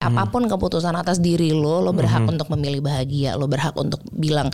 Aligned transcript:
Apa 0.00 0.32
pun 0.32 0.48
keputusan 0.48 0.96
atas 0.96 1.20
diri 1.20 1.52
lo, 1.52 1.84
lo 1.84 1.92
berhak 1.92 2.24
untuk 2.24 2.48
memilih 2.56 2.80
bahagia, 2.80 3.36
lo 3.36 3.44
berhak 3.44 3.76
untuk 3.76 4.00
bilang 4.08 4.48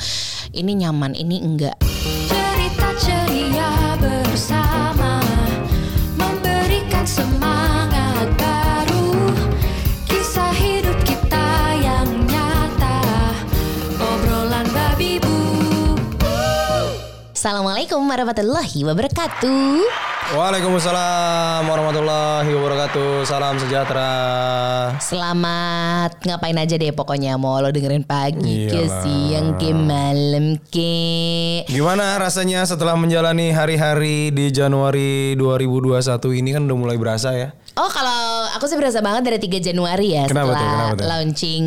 ini 0.50 0.74
nyaman, 0.74 1.14
ini 1.14 1.38
enggak. 1.38 1.78
Cerita 2.26 2.90
ceria 2.98 3.94
bersama 3.94 5.22
Memberikan 6.18 7.06
semangat 7.06 8.26
baru 8.34 9.38
Kisah 10.10 10.50
hidup 10.50 10.98
kita 11.06 11.78
yang 11.78 12.10
nyata 12.26 12.98
Obrolan 14.02 14.66
babi 14.74 15.22
bu 15.22 15.38
Assalamualaikum 17.38 18.02
warahmatullahi 18.02 18.82
wabarakatuh. 18.82 20.15
Waalaikumsalam 20.26 21.70
warahmatullahi 21.70 22.50
wabarakatuh. 22.50 23.22
Salam 23.22 23.62
sejahtera. 23.62 24.10
Selamat 24.98 26.18
ngapain 26.18 26.58
aja 26.58 26.74
deh 26.74 26.90
pokoknya 26.90 27.38
mau 27.38 27.62
lo 27.62 27.70
dengerin 27.70 28.02
pagi 28.02 28.66
ke 28.66 28.74
Iyalah. 28.74 29.02
siang 29.06 29.48
ke 29.54 29.70
malam 29.70 30.58
ke. 30.66 31.62
Gimana 31.70 32.18
rasanya 32.18 32.66
setelah 32.66 32.98
menjalani 32.98 33.54
hari-hari 33.54 34.34
di 34.34 34.50
Januari 34.50 35.38
2021 35.38 35.94
ini 36.34 36.50
kan 36.50 36.66
udah 36.66 36.74
mulai 36.76 36.98
berasa 36.98 37.30
ya? 37.30 37.54
Oh 37.76 37.86
kalau 37.86 38.18
aku 38.50 38.66
sih 38.66 38.74
berasa 38.74 38.98
banget 38.98 39.22
dari 39.22 39.38
3 39.38 39.60
Januari 39.62 40.16
ya 40.16 40.24
Kenapa 40.24 40.48
tuh, 40.48 40.56
setelah 40.56 40.72
kenapa 40.72 40.96
tuh? 40.96 41.06
launching 41.06 41.64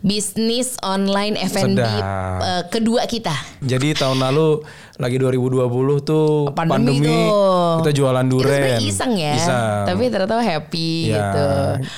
bisnis 0.00 0.78
online 0.80 1.34
F&B 1.36 1.76
Sedap. 1.76 2.38
eh, 2.40 2.62
kedua 2.70 3.04
kita. 3.04 3.34
Jadi 3.60 3.92
tahun 3.92 4.22
lalu 4.22 4.62
lagi 4.98 5.14
2020 5.14 5.62
tuh 6.02 6.50
Pandemi 6.50 6.98
pandemi, 6.98 7.06
tuh. 7.06 7.78
kita 7.80 7.90
jualan 7.94 8.26
Itu 8.26 8.32
duren. 8.34 8.50
sebenarnya 8.50 8.78
iseng 8.82 9.12
ya, 9.14 9.32
Iseng. 9.32 9.82
tapi 9.86 10.04
ternyata 10.10 10.36
happy 10.42 10.90
ya, 11.06 11.14
gitu. 11.14 11.46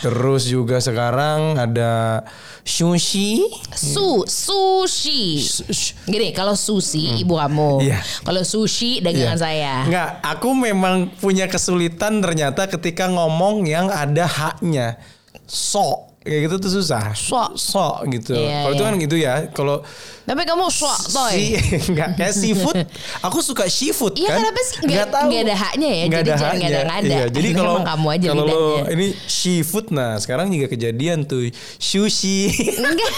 Terus 0.05 0.43
juga 0.45 0.77
sekarang 0.79 1.57
ada 1.57 2.21
sushi. 2.61 3.41
Su 3.73 4.23
sushi. 4.25 5.41
Sh- 5.41 5.97
Gini, 6.05 6.29
kalau 6.31 6.53
sushi 6.53 7.17
ibu 7.19 7.34
kamu. 7.34 7.81
Iya. 7.83 7.98
Kalau 8.20 8.45
sushi 8.45 9.01
dagangan 9.01 9.33
Iya. 9.33 9.41
saya. 9.41 9.75
Enggak, 9.89 10.09
aku 10.20 10.48
memang 10.53 11.09
punya 11.17 11.48
kesulitan 11.48 12.20
ternyata 12.20 12.69
ketika 12.69 13.09
ngomong 13.09 13.64
yang 13.64 13.89
ada 13.89 14.29
haknya. 14.29 15.01
So, 15.48 16.12
kayak 16.20 16.47
gitu 16.47 16.57
tuh 16.61 16.73
susah. 16.79 17.17
So. 17.17 17.57
so 17.57 18.05
gitu. 18.07 18.37
Iya, 18.37 18.69
kalau 18.69 18.75
itu 18.77 18.83
iya. 18.85 18.89
kan 18.89 18.95
gitu 19.01 19.17
ya. 19.17 19.35
Kalau 19.51 19.77
Tapi 20.23 20.43
kamu 20.43 20.65
swak 20.69 21.01
toy. 21.09 21.33
si 21.33 21.45
enggak 21.91 22.09
kayak 22.15 22.33
seafood, 22.33 22.77
aku 23.27 23.39
suka 23.41 23.65
seafood 23.67 24.15
Iya, 24.15 24.29
kan. 24.29 24.39
kenapa 24.39 24.61
sih? 24.63 24.77
Nggak- 24.77 24.89
Nggak 24.91 25.09
tahu. 25.09 25.27
nggak 25.27 25.43
ada 25.43 25.55
haknya 25.57 25.91
ya, 25.91 26.05
Nggak 26.05 26.11
jadi 26.13 26.21
ada 26.23 26.31
jangan 26.33 26.51
haknya. 26.51 26.69
ngada-ngada. 26.69 27.09
Iya, 27.11 27.25
jadi 27.29 27.49
kalau 27.53 27.75
kamu 27.81 28.07
aja 28.11 28.27
kalau 28.31 28.45
lo 28.45 28.61
ini 28.89 29.07
seafood 29.23 29.87
nah, 29.91 30.13
sekarang 30.17 30.47
juga 30.48 30.67
kejadian 30.67 31.19
tuh 31.23 31.48
sushi. 31.77 32.39
Enggak. 32.81 33.11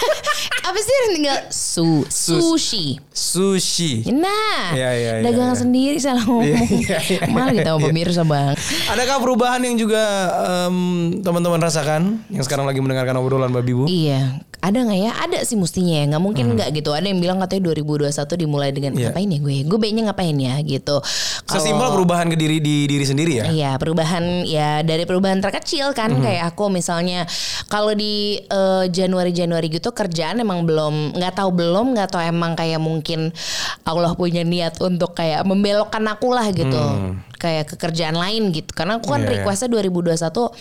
Apa 0.63 0.79
sih 0.79 0.93
yang 0.95 1.09
tinggal 1.13 1.37
su 1.49 1.87
sushi. 2.07 2.85
sushi. 3.07 3.91
Nah, 4.09 4.71
Iya, 4.71 4.89
iya, 4.91 5.11
iya, 5.13 5.23
dagangan 5.23 5.53
iya. 5.53 5.59
sendiri 5.59 5.97
salah 5.97 6.23
ngomong. 6.23 6.43
Iya, 6.45 6.59
iya, 6.63 6.97
iya, 7.03 7.19
Malah 7.27 7.53
kita 7.53 7.71
iya. 7.71 7.83
pemirsa 7.83 8.21
bang. 8.23 8.55
Adakah 8.87 9.15
perubahan 9.19 9.61
yang 9.61 9.75
juga 9.75 10.01
em, 10.65 10.77
teman-teman 11.19 11.59
rasakan 11.59 12.01
yang 12.27 12.41
sekarang 12.41 12.63
lagi 12.63 12.79
mendengarkan 12.79 13.15
obrolan 13.15 13.49
Babi 13.49 13.71
Bu? 13.71 13.85
Iya, 13.85 14.39
ada 14.63 14.79
nggak 14.79 14.95
ya? 14.97 15.11
Ada 15.19 15.37
sih 15.43 15.59
mestinya 15.59 15.91
ya. 15.93 16.03
Nggak 16.07 16.23
mungkin 16.23 16.45
nggak 16.55 16.69
gitu. 16.71 16.89
Ada 16.89 17.03
yang 17.05 17.19
bilang 17.19 17.37
katanya 17.37 17.67
2021 17.69 18.39
dimulai 18.39 18.71
dengan 18.71 18.91
Hmm. 18.91 18.99
Iya. 18.99 19.11
ngapain 19.11 19.27
ya 19.27 19.39
gue? 19.39 19.55
Gue 19.63 19.77
baiknya 19.77 20.03
ngapain 20.07 20.37
ya 20.37 20.55
gitu. 20.63 20.95
Kalau- 21.43 21.59
Sesimpel 21.59 21.89
perubahan 21.91 22.31
ke 22.31 22.37
diri 22.37 22.57
di 22.57 22.87
diri 22.87 23.03
sendiri 23.03 23.33
ya. 23.37 23.45
Iya 23.45 23.71
perubahan 23.75 24.23
ya 24.43 24.79
dari 24.79 25.03
perubahan 25.03 25.37
terkecil 25.37 25.91
kan 25.91 26.09
Hmm. 26.09 26.23
kayak 26.23 26.43
aku 26.49 26.71
misalnya 26.71 27.27
kalau 27.67 27.91
di 27.91 28.13
eh, 28.39 28.85
Januari 28.87 29.29
Januari 29.29 29.67
gitu 29.67 29.91
kerjaan 29.91 30.39
emang 30.39 30.63
belum 30.63 31.13
nggak 31.13 31.33
tahu 31.35 31.49
belum 31.51 31.91
nggak 31.93 32.09
tahu 32.09 32.23
emang 32.23 32.55
kayak 32.55 32.79
mungkin 32.79 33.35
Allah 33.83 34.13
punya 34.13 34.41
niat 34.41 34.79
untuk 34.79 35.11
kayak 35.11 35.43
membelokkan 35.43 36.07
aku 36.07 36.31
lah 36.31 36.47
gitu 36.49 36.79
kayak 37.43 37.65
ke 37.65 37.75
kerjaan 37.77 38.15
lain 38.15 38.49
gitu 38.49 38.71
karena 38.71 38.95
aku 38.95 39.09
kan 39.09 39.19
Hmm. 39.19 39.27
Iya, 39.29 39.43
requestnya 39.43 39.67
2021 39.69 40.51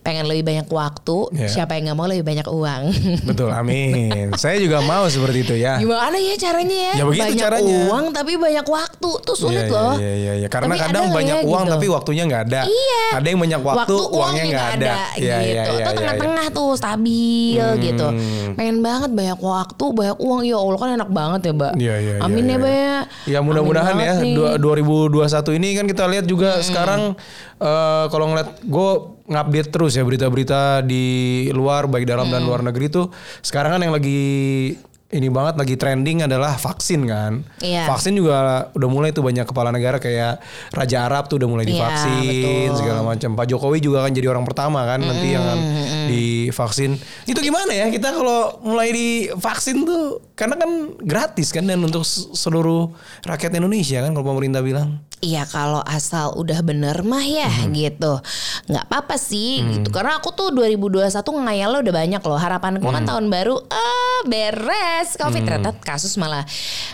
pengen 0.00 0.24
lebih 0.24 0.44
banyak 0.46 0.66
waktu 0.66 1.16
Iya. 1.34 1.48
siapa 1.50 1.72
yang 1.74 1.84
nggak 1.86 1.98
mau 1.98 2.06
lebih 2.06 2.24
banyak 2.24 2.46
uang 2.46 2.82
Betul, 3.28 3.48
amin. 3.50 4.32
Saya 4.34 4.56
juga 4.56 4.80
mau 4.80 5.04
seperti 5.06 5.38
itu 5.42 5.54
ya. 5.54 5.76
gimana 5.76 6.16
ya 6.16 6.32
caranya 6.34 6.78
ya, 6.86 6.92
Ya 6.94 7.04
begitu 7.04 7.24
banyak 7.26 7.42
caranya. 7.42 7.76
uang 7.86 8.04
tapi 8.10 8.32
banyak 8.34 8.64
waktu 8.64 9.10
tuh 9.20 9.36
sulit 9.36 9.60
Iya, 9.62 9.74
loh 9.74 9.94
Iya, 9.94 10.12
iya, 10.14 10.32
iya. 10.36 10.48
Karena 10.48 10.68
Tapi 10.70 10.78
ada 10.78 10.86
kadang 10.88 11.04
banyak 11.10 11.36
ya 11.36 11.44
uang 11.44 11.62
gitu? 11.62 11.72
tapi 11.72 11.86
waktunya 11.88 12.22
nggak 12.24 12.42
ada. 12.46 12.60
Iya. 12.64 13.02
Ada 13.12 13.26
yang 13.26 13.40
banyak 13.40 13.60
waktu, 13.60 13.94
uangnya 14.08 14.44
nggak 14.46 14.68
ada. 14.72 14.92
Iya, 14.92 14.96
gitu. 15.10 15.20
iya, 15.20 15.36
iya, 15.36 15.42
Itu 15.60 15.72
iya, 15.72 15.82
iya. 15.82 15.86
tengah-tengah 15.92 16.46
tuh 16.50 16.70
stabil 16.74 17.58
Hmm. 17.60 17.78
gitu. 17.78 18.06
Pengen 18.54 18.78
banget 18.80 19.10
banyak 19.10 19.38
waktu, 19.38 19.84
banyak 19.90 20.18
uang. 20.18 20.40
Ya 20.42 20.56
Allah 20.56 20.78
kan 20.78 20.90
enak 20.94 21.10
banget 21.10 21.40
ya, 21.42 21.52
Mbak. 21.52 21.72
Iya, 21.74 21.94
iya, 21.96 22.12
iya, 22.12 22.22
Amin 22.22 22.44
iya, 22.44 22.50
ya, 22.50 22.56
Mbak 22.56 22.72
ya. 22.72 22.96
Ya 23.26 23.38
mudah-mudahan 23.40 23.94
ya 23.94 24.00
banget 24.00 24.16
nih. 24.22 24.34
dua- 24.34 24.56
2021 24.56 25.50
ini 25.52 25.68
kan 25.72 25.84
kita 25.84 26.04
lihat 26.06 26.24
juga 26.30 26.62
sekarang 26.62 27.18
eh, 27.58 28.04
kalau 28.06 28.30
ngeliat 28.30 28.62
gue 28.62 28.90
ngupdate 29.30 29.70
terus 29.74 29.98
ya 29.98 30.06
berita-berita 30.06 30.86
di 30.86 31.46
luar 31.50 31.90
baik 31.90 32.06
dalam 32.06 32.30
dan 32.30 32.46
luar 32.46 32.62
negeri 32.62 32.86
tuh. 32.86 33.10
Sekarang 33.42 33.74
kan 33.74 33.80
yang 33.82 33.94
lagi 33.94 34.74
ini 35.10 35.26
banget 35.26 35.54
lagi 35.54 35.74
trending 35.74 36.22
adalah 36.22 36.54
vaksin 36.54 37.02
kan. 37.02 37.42
Iya. 37.58 37.82
Vaksin 37.84 38.14
juga 38.14 38.70
udah 38.70 38.88
mulai 38.88 39.10
tuh 39.10 39.20
banyak 39.20 39.42
kepala 39.42 39.68
negara 39.68 39.98
kayak 39.98 40.38
Raja 40.70 41.02
Arab 41.02 41.26
tuh 41.26 41.34
udah 41.36 41.48
mulai 41.48 41.64
Iya, 41.64 41.72
divaksin 41.72 42.22
betul. 42.22 42.78
segala 42.78 43.00
macam. 43.02 43.30
Pak 43.34 43.46
Jokowi 43.46 43.78
juga 43.80 44.02
kan 44.02 44.12
jadi 44.12 44.26
orang 44.26 44.44
pertama 44.44 44.86
kan 44.86 45.00
nanti 45.00 45.26
yang 45.28 45.42
akan 45.42 45.60
divaksin. 46.06 46.94
Itu 47.24 47.38
gimana 47.38 47.70
ya 47.70 47.86
kita 47.88 48.12
kalau 48.12 48.62
mulai 48.62 48.90
divaksin 48.90 49.82
tuh 49.82 50.22
karena 50.32 50.54
kan 50.54 50.70
gratis 50.96 51.50
kan 51.50 51.64
dan 51.64 51.80
untuk 51.80 52.06
seluruh 52.06 52.94
rakyat 53.22 53.50
Indonesia 53.52 54.00
kan 54.00 54.10
kalau 54.10 54.26
pemerintah 54.28 54.62
bilang. 54.62 55.02
Iya 55.20 55.44
kalau 55.44 55.84
asal 55.84 56.32
udah 56.32 56.62
bener 56.62 57.02
mah 57.02 57.20
ya 57.20 57.44
Hmm. 57.44 57.76
gitu 57.76 58.24
nggak 58.66 58.88
apa-apa 58.88 59.20
sih 59.20 59.60
gitu 59.60 59.90
karena 59.90 60.16
aku 60.16 60.32
tuh 60.32 60.48
2021 60.48 61.12
ngayalnya 61.44 61.80
udah 61.82 61.94
banyak 61.94 62.22
loh 62.22 62.40
harapanku 62.40 62.88
kan 62.88 63.04
Hmm. 63.04 63.10
tahun 63.10 63.26
baru 63.28 63.60
ah 63.68 64.18
beres 64.24 64.99
covid 65.14 65.40
ternyata 65.40 65.70
kasus 65.76 66.14
malah 66.14 66.44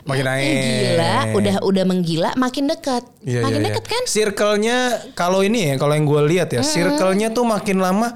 Makin 0.03 0.25
naik. 0.25 0.47
gila 0.93 1.15
udah 1.33 1.55
udah 1.63 1.85
menggila 1.85 2.31
makin 2.35 2.67
dekat 2.67 3.03
Iya, 3.21 3.43
makin 3.43 3.61
iya, 3.61 3.67
dekat 3.69 3.85
iya. 3.85 3.93
kan 3.93 4.03
Circle-nya 4.07 4.77
kalau 5.13 5.41
ini 5.41 5.71
ya, 5.71 5.75
kalau 5.77 5.93
yang 5.93 6.05
gue 6.05 6.23
lihat 6.29 6.49
ya, 6.51 6.63
circle-nya 6.63 7.31
tuh 7.31 7.43
makin 7.43 7.79
lama 7.79 8.15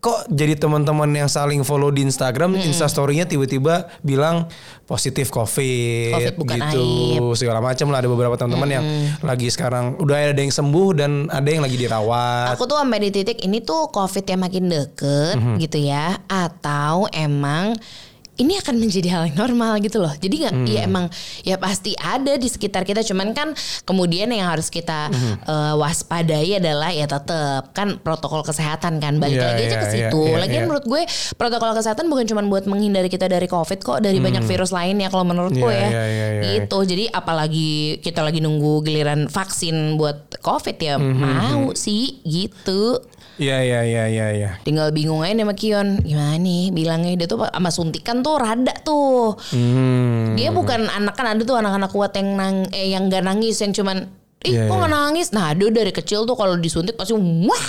kok 0.00 0.32
jadi 0.32 0.56
teman-teman 0.56 1.12
yang 1.12 1.28
saling 1.28 1.60
follow 1.60 1.92
di 1.92 2.00
Instagram, 2.00 2.56
Instastory-nya 2.56 3.28
tiba-tiba 3.28 3.84
bilang 4.00 4.48
positif 4.84 5.28
COVID, 5.28 6.16
Covid 6.16 6.34
bukan 6.40 6.56
gitu, 6.56 6.88
segala 7.36 7.60
macam 7.60 7.92
lah. 7.92 8.00
Ada 8.00 8.08
beberapa 8.08 8.32
teman-teman 8.32 8.70
yang 8.70 8.84
lagi 9.20 9.52
sekarang 9.52 10.00
udah 10.00 10.32
ada 10.32 10.40
yang 10.40 10.48
sembuh 10.48 10.88
dan 10.96 11.28
ada 11.28 11.44
yang 11.44 11.60
lagi 11.60 11.76
dirawat. 11.76 12.56
Aku 12.56 12.64
tuh 12.64 12.80
sampai 12.80 12.96
di 12.98 13.10
titik 13.12 13.44
ini 13.44 13.60
tuh 13.60 13.92
COVID 13.92 14.24
yang 14.24 14.40
makin 14.40 14.72
deket 14.72 15.36
Mhm. 15.36 15.54
gitu 15.60 15.78
ya, 15.78 16.16
atau 16.24 17.04
emang 17.12 17.76
ini 18.40 18.56
akan 18.56 18.74
menjadi 18.74 19.08
hal 19.10 19.22
yang 19.28 19.38
normal 19.38 19.76
gitu 19.78 20.00
loh. 20.00 20.10
Jadi 20.12 20.34
nggak, 20.40 20.54
Hmm. 20.54 20.66
ya 20.66 20.80
emang 20.82 21.06
ya 21.42 21.56
pasti 21.56 21.92
ada 21.94 22.34
di 22.34 22.48
sekitar 22.48 22.82
kita. 22.82 23.04
Cuman 23.04 23.30
kan 23.30 23.52
kemudian 23.84 24.26
yang 24.26 24.48
harus 24.48 24.66
kita 24.66 25.08
Mhm. 25.08 25.34
eh, 25.44 25.74
waspadai 25.76 26.56
adalah 26.56 26.88
ya 26.88 27.04
tetap 27.04 27.70
kan 27.72 28.00
protokol 28.00 28.40
kesehatan 28.40 28.96
kan. 28.96 29.20
Balik 29.20 29.36
Iya, 29.36 29.46
lagi 29.46 29.62
aja 29.62 29.68
iya, 29.68 29.76
ke 29.76 29.86
iya, 29.86 29.94
situ. 30.08 30.20
iya, 30.24 30.36
Lagian 30.38 30.56
iya. 30.56 30.66
menurut 30.66 30.84
gue 30.84 31.02
protokol 31.36 31.70
kesehatan 31.72 32.08
bukan 32.08 32.24
cuma 32.24 32.40
buat 32.42 32.64
menghindari 32.64 33.06
kita 33.06 33.26
dari 33.26 33.44
COVID 33.44 33.78
kok, 33.78 33.98
dari 34.00 34.16
banyak 34.16 34.42
virus 34.42 34.70
lainnya 34.70 35.06
kalau 35.06 35.22
menurutku 35.22 35.68
Iya, 35.68 35.76
ya. 35.76 35.86
iya, 35.86 36.04
iya, 36.06 36.26
iya. 36.32 36.42
Gitu. 36.56 36.78
Jadi 36.80 37.04
apalagi 37.06 37.70
kita 38.00 38.20
lagi 38.20 38.40
nunggu 38.40 38.80
giliran 38.82 39.28
vaksin 39.28 39.94
buat 39.94 40.40
COVID 40.40 40.76
ya 40.78 40.96
Mhm, 40.96 41.20
mau 41.20 41.62
sih 41.72 42.24
gitu. 42.24 43.04
Iya, 43.40 43.58
iya, 43.64 43.80
iya, 43.88 44.04
iya, 44.12 44.26
iya. 44.36 44.50
Tinggal 44.60 44.92
bingung 44.92 45.24
aja 45.24 45.32
sama 45.32 45.56
Kion. 45.56 46.04
Gimana 46.04 46.36
nih? 46.36 46.68
Bilangnya 46.76 47.16
Dia 47.16 47.24
tuh 47.24 47.48
sama 47.48 47.72
suntikan 47.72 48.20
tuh 48.20 48.36
rada 48.36 48.76
tuh. 48.84 49.32
Hmm. 49.56 50.36
Dia 50.36 50.52
bukan 50.52 50.92
anak 50.92 51.16
kan 51.16 51.24
ada 51.24 51.40
tuh 51.40 51.56
anak-anak 51.56 51.88
kuat 51.88 52.12
yang 52.20 52.36
nang 52.36 52.68
eh 52.68 52.92
yang 52.92 53.08
gak 53.08 53.24
nangis 53.24 53.56
Yang 53.64 53.80
cuman 53.80 54.12
Ih 54.40 54.56
Iya, 54.56 54.72
kok 54.72 54.76
gak 54.76 54.92
nangis? 54.92 55.32
Nah 55.32 55.52
dia 55.52 55.68
dari 55.72 55.92
kecil 55.92 56.28
tuh 56.28 56.36
kalau 56.36 56.56
disuntik 56.60 56.96
pasti 57.00 57.16
Wah 57.16 57.64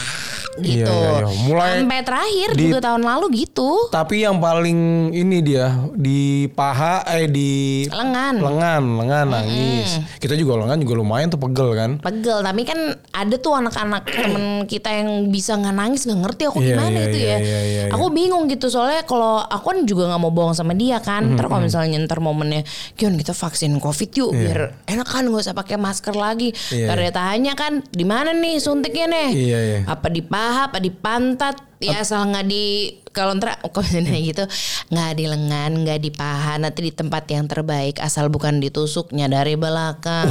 gitu. 0.58 0.84
Iya, 0.84 0.92
iya, 0.92 1.12
iya. 1.24 1.28
Mulai 1.42 1.70
Sampai 1.80 2.00
terakhir 2.02 2.50
di- 2.52 2.64
juga 2.66 2.80
tahun 2.82 3.04
lalu 3.04 3.26
gitu. 3.40 3.70
Tapi 3.88 4.16
yang 4.22 4.38
paling 4.38 4.80
ini 5.10 5.38
dia 5.40 5.72
di 5.94 6.22
paha 6.48 7.08
eh 7.08 7.26
di 7.26 7.52
Lengan. 7.88 8.36
lengan, 8.38 8.84
lengan 9.00 9.26
nangis. 9.30 10.04
Kita 10.18 10.36
juga 10.36 10.60
lengan 10.60 10.78
juga 10.78 10.94
lumayan 10.98 11.28
tuh 11.28 11.40
pegel 11.40 11.72
kan. 11.72 11.92
Pegel 11.98 12.40
Tapi 12.42 12.62
kan 12.64 12.80
ada 13.10 13.36
tuh 13.36 13.54
anak-anak 13.54 14.04
temen 14.06 14.46
kita 14.66 14.92
yang 14.92 15.10
bisa 15.28 15.54
gak 15.54 15.72
nangis 15.72 16.04
Gak 16.04 16.18
ngerti 16.18 16.44
aku 16.46 16.60
Iya, 16.60 16.68
gimana 16.74 16.92
iya, 16.92 17.06
itu 17.06 17.18
iya, 17.18 17.28
ya. 17.28 17.38
iya, 17.38 17.60
iya, 17.62 17.82
iya. 17.88 17.94
Aku 17.94 18.10
bingung 18.10 18.46
gitu 18.46 18.68
Soalnya 18.68 19.04
kalau 19.04 19.40
aku 19.40 19.72
kan 19.72 19.80
juga 19.84 20.10
gak 20.10 20.20
mau 20.20 20.30
bohong 20.30 20.52
sama 20.52 20.74
dia 20.74 21.00
kan. 21.00 21.32
Ntar 21.32 21.48
kalau 21.48 21.64
misalnya 21.64 21.96
ntar 22.02 22.20
momennya 22.20 22.68
Kion 22.94 23.16
kita 23.16 23.32
vaksin 23.32 23.72
covid 23.78 24.10
yuk 24.12 24.32
Biar 24.32 24.76
enak 24.84 25.08
kan 25.08 25.24
gak 25.24 25.42
usah 25.42 25.54
pakai 25.54 25.78
masker 25.78 26.12
lagi. 26.12 26.52
Iya, 26.70 26.86
Ntar 26.86 26.98
dia 27.00 27.14
tanya 27.14 27.54
kan 27.54 27.80
di 27.86 28.04
mana 28.04 28.32
nih 28.32 28.58
suntiknya 28.58 29.06
nih? 29.08 29.30
Iya, 29.32 29.60
iya. 29.62 29.80
Apa 29.86 30.08
di 30.08 30.20
paha, 30.20 30.41
apa 30.42 30.78
di 30.82 30.90
pantat, 30.90 31.56
ya 31.78 32.02
asal 32.02 32.30
nggak 32.30 32.46
di 32.50 32.96
kalau 33.12 33.36
ntar 33.36 33.60
komennya 33.70 34.18
gitu 34.22 34.44
nggak 34.90 35.12
di 35.16 35.26
lengan, 35.28 35.72
nggak 35.84 36.00
di 36.00 36.10
paha, 36.10 36.58
nanti 36.58 36.88
di 36.88 36.94
tempat 36.94 37.28
yang 37.30 37.46
terbaik 37.46 38.00
asal 38.00 38.28
bukan 38.32 38.58
ditusuknya 38.58 39.28
dari 39.28 39.60
belakang. 39.60 40.30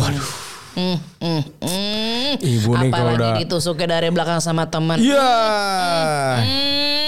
Hmm, 0.70 0.96
hmm, 1.18 1.42
hmm. 1.66 2.32
Ibu 2.38 2.70
nih 2.78 2.90
kalau 2.94 3.12
udah- 3.18 3.36
ditusuknya 3.42 3.98
dari 3.98 4.08
belakang 4.14 4.38
sama 4.38 4.70
teman. 4.70 5.02
Iya. 5.02 5.34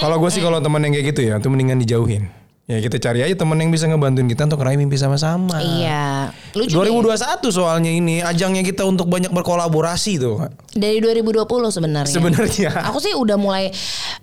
Kalau 0.03 0.19
gue 0.19 0.29
sih 0.35 0.43
kalau 0.43 0.59
teman 0.59 0.83
yang 0.83 0.91
kayak 0.99 1.15
gitu 1.15 1.21
ya, 1.23 1.39
tuh 1.39 1.47
mendingan 1.47 1.79
dijauhin. 1.79 2.42
Ya 2.63 2.79
kita 2.79 2.95
cari 2.95 3.19
aja 3.19 3.35
teman 3.35 3.59
yang 3.59 3.75
bisa 3.75 3.91
ngebantuin 3.91 4.23
kita 4.23 4.47
untuk 4.47 4.63
raih 4.63 4.79
mimpi 4.79 4.95
sama-sama. 4.95 5.59
Iya. 5.59 6.31
Lucu 6.55 6.79
deh. 6.79 6.95
2021 6.95 7.51
soalnya 7.51 7.91
ini 7.91 8.23
ajangnya 8.23 8.63
kita 8.63 8.87
untuk 8.87 9.11
banyak 9.11 9.35
berkolaborasi 9.35 10.15
tuh. 10.15 10.47
Dari 10.71 11.03
2020 11.03 11.43
sebenarnya. 11.67 12.15
Sebenarnya. 12.15 12.71
Aku 12.87 13.03
sih 13.03 13.11
udah 13.11 13.35
mulai 13.35 13.67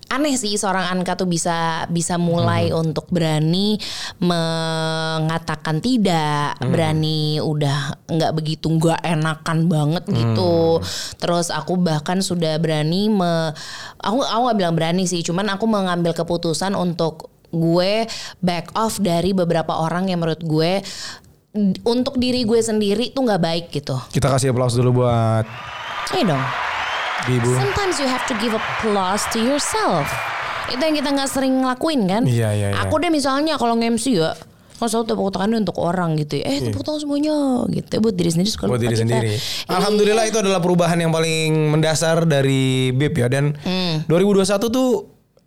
aneh 0.09 0.41
sih 0.41 0.57
seorang 0.57 0.89
Anka 0.89 1.21
tuh 1.21 1.29
bisa 1.29 1.85
bisa 1.93 2.17
mulai 2.17 2.73
Hmm. 2.73 2.81
untuk 2.89 3.13
berani 3.13 3.77
mengatakan 4.19 5.79
tidak, 5.79 6.59
Hmm. 6.59 6.73
berani 6.73 7.39
udah 7.39 7.95
nggak 8.09 8.33
begitu 8.35 8.67
nggak 8.67 9.05
enakan 9.05 9.69
banget 9.69 10.05
gitu. 10.09 10.81
Hmm. 10.81 10.85
Terus 11.21 11.53
aku 11.53 11.79
bahkan 11.79 12.25
sudah 12.25 12.59
berani 12.59 13.07
me 13.07 13.55
aku 14.01 14.25
aku 14.25 14.41
nggak 14.51 14.59
bilang 14.59 14.75
berani 14.75 15.05
sih, 15.07 15.23
cuman 15.23 15.47
aku 15.55 15.69
mengambil 15.69 16.11
keputusan 16.11 16.75
untuk 16.75 17.30
gue 17.51 18.07
back 18.39 18.71
off 18.73 18.97
dari 18.97 19.31
beberapa 19.31 19.75
orang 19.75 20.07
yang 20.07 20.19
menurut 20.19 20.41
gue 20.41 20.81
untuk 21.83 22.15
diri 22.17 22.43
gue 22.43 22.61
sendiri 22.61 23.11
tuh 23.11 23.23
nggak 23.23 23.43
baik 23.43 23.65
gitu. 23.73 23.99
Kita 24.09 24.31
kasih 24.31 24.51
aplaus 24.51 24.73
dulu 24.73 25.03
buat 25.03 25.43
Ayo 26.11 26.25
dong. 26.27 26.43
Ibu. 27.23 27.51
Sometimes 27.53 27.99
you 27.99 28.07
have 28.07 28.25
to 28.25 28.35
give 28.37 28.51
applause 28.51 29.23
to 29.29 29.39
yourself. 29.39 30.09
Itu 30.67 30.81
yang 30.81 30.97
kita 30.97 31.11
nggak 31.11 31.29
sering 31.29 31.61
ngelakuin 31.61 32.07
kan? 32.07 32.23
Iya, 32.25 32.51
iya, 32.51 32.69
iya. 32.73 32.81
Aku 32.81 32.97
deh 32.97 33.11
misalnya 33.11 33.55
kalau 33.55 33.77
nge-MC 33.77 34.17
ya, 34.17 34.33
kan 34.75 34.89
selalu 34.89 35.07
tepuk 35.07 35.29
tangannya 35.31 35.61
untuk 35.61 35.77
orang 35.77 36.17
gitu 36.17 36.41
ya. 36.41 36.49
Eh 36.49 36.59
tepuk 36.65 36.81
tangan 36.81 37.03
semuanya 37.03 37.35
gitu. 37.69 38.01
Buat 38.01 38.15
diri 38.15 38.31
sendiri 38.31 38.49
suka 38.49 38.65
Iya. 38.65 38.71
buat 38.71 38.81
diri 38.81 38.95
kita. 38.95 39.03
sendiri. 39.05 39.31
Iya. 39.31 39.41
Alhamdulillah 39.69 40.25
itu 40.25 40.39
adalah 40.39 40.59
perubahan 40.59 40.97
yang 40.97 41.13
paling 41.13 41.51
mendasar 41.69 42.25
dari 42.25 42.91
BIP 42.91 43.17
ya 43.17 43.29
dan 43.29 43.53
Hmm. 43.61 44.03
2021 44.07 44.67
tuh 44.67 44.89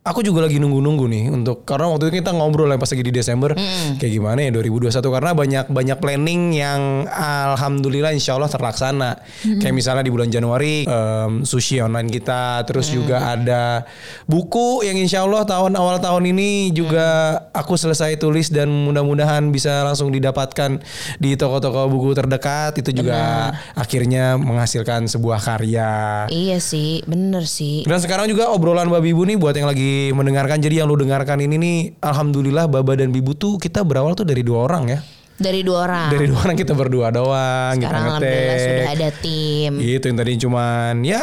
aku 0.04 0.20
juga 0.20 0.44
lagi 0.44 0.60
nunggu-nunggu 0.60 1.08
nih 1.08 1.26
untuk 1.32 1.64
karena 1.64 1.88
waktu 1.88 2.12
itu 2.12 2.20
kita 2.20 2.36
ngobrol 2.36 2.68
ya 2.68 2.76
pas 2.76 2.92
lagi 2.92 3.08
di 3.08 3.14
Desember 3.14 3.56
Hmm. 3.56 3.96
kayak 3.96 4.12
gimana 4.12 4.40
ya 4.44 4.52
2021 4.52 5.00
karena 5.08 5.32
banyak 5.32 5.66
banyak 5.72 5.98
planning 5.98 6.42
yang 6.52 7.08
alhamdulillah 7.08 8.12
insya 8.12 8.36
Allah 8.36 8.52
terlaksana. 8.52 9.24
Hmm. 9.48 9.64
Kayak 9.64 9.74
misalnya 9.74 10.04
di 10.04 10.12
bulan 10.12 10.28
Januari 10.28 10.84
em, 10.84 11.32
sushi 11.44 11.80
online 11.80 12.12
kita, 12.12 12.68
terus 12.68 12.92
Hmm. 12.92 12.96
juga 13.00 13.18
ada 13.32 13.88
buku 14.26 14.84
yang 14.84 15.00
insya 15.00 15.24
Allah 15.24 15.48
tahun 15.48 15.72
awal 15.74 15.98
tahun 15.98 16.28
ini 16.28 16.76
juga 16.76 17.08
Hmm. 17.40 17.64
aku 17.64 17.74
selesai 17.74 18.18
tulis 18.18 18.52
dan 18.52 18.68
mudah-mudahan 18.68 19.48
bisa 19.50 19.84
langsung 19.84 20.12
didapatkan 20.12 20.84
di 21.16 21.36
toko-toko 21.36 21.88
buku 21.88 22.12
terdekat 22.12 22.76
itu 22.76 22.92
juga 22.94 23.54
akhirnya 23.74 24.36
menghasilkan 24.36 25.08
sebuah 25.08 25.40
karya. 25.40 26.28
Iya 26.28 26.60
sih, 26.60 27.00
bener 27.06 27.48
sih. 27.48 27.88
Dan 27.88 28.04
sekarang 28.04 28.28
juga 28.28 28.52
obrolan 28.52 28.92
Babi 28.92 29.16
Ibu 29.16 29.24
nih 29.26 29.38
buat 29.40 29.56
yang 29.56 29.72
lagi 29.72 29.93
mendengarkan. 30.12 30.58
Jadi 30.58 30.80
yang 30.80 30.88
lu 30.88 30.96
dengarkan 30.96 31.38
ini 31.40 31.56
nih 31.56 31.78
alhamdulillah 32.00 32.66
Baba 32.66 32.94
dan 32.94 33.10
Bibu 33.10 33.34
tuh 33.34 33.58
kita 33.58 33.82
berawal 33.82 34.14
tuh 34.14 34.24
dari 34.24 34.42
dua 34.42 34.66
orang 34.66 34.86
ya. 34.88 35.00
Dari 35.34 35.66
dua 35.66 35.90
orang. 35.90 36.08
Dari 36.14 36.30
dua 36.30 36.40
orang 36.46 36.54
kita 36.56 36.78
berdua 36.78 37.10
doang 37.10 37.74
kita. 37.74 37.90
Sekarang 37.90 38.06
alhamdulillah 38.06 38.54
ngetek. 38.54 38.70
sudah 38.70 38.92
ada 38.94 39.10
tim. 39.18 39.72
Gitu 39.82 40.04
yang 40.06 40.18
tadi 40.22 40.34
cuman 40.38 40.94
ya 41.02 41.22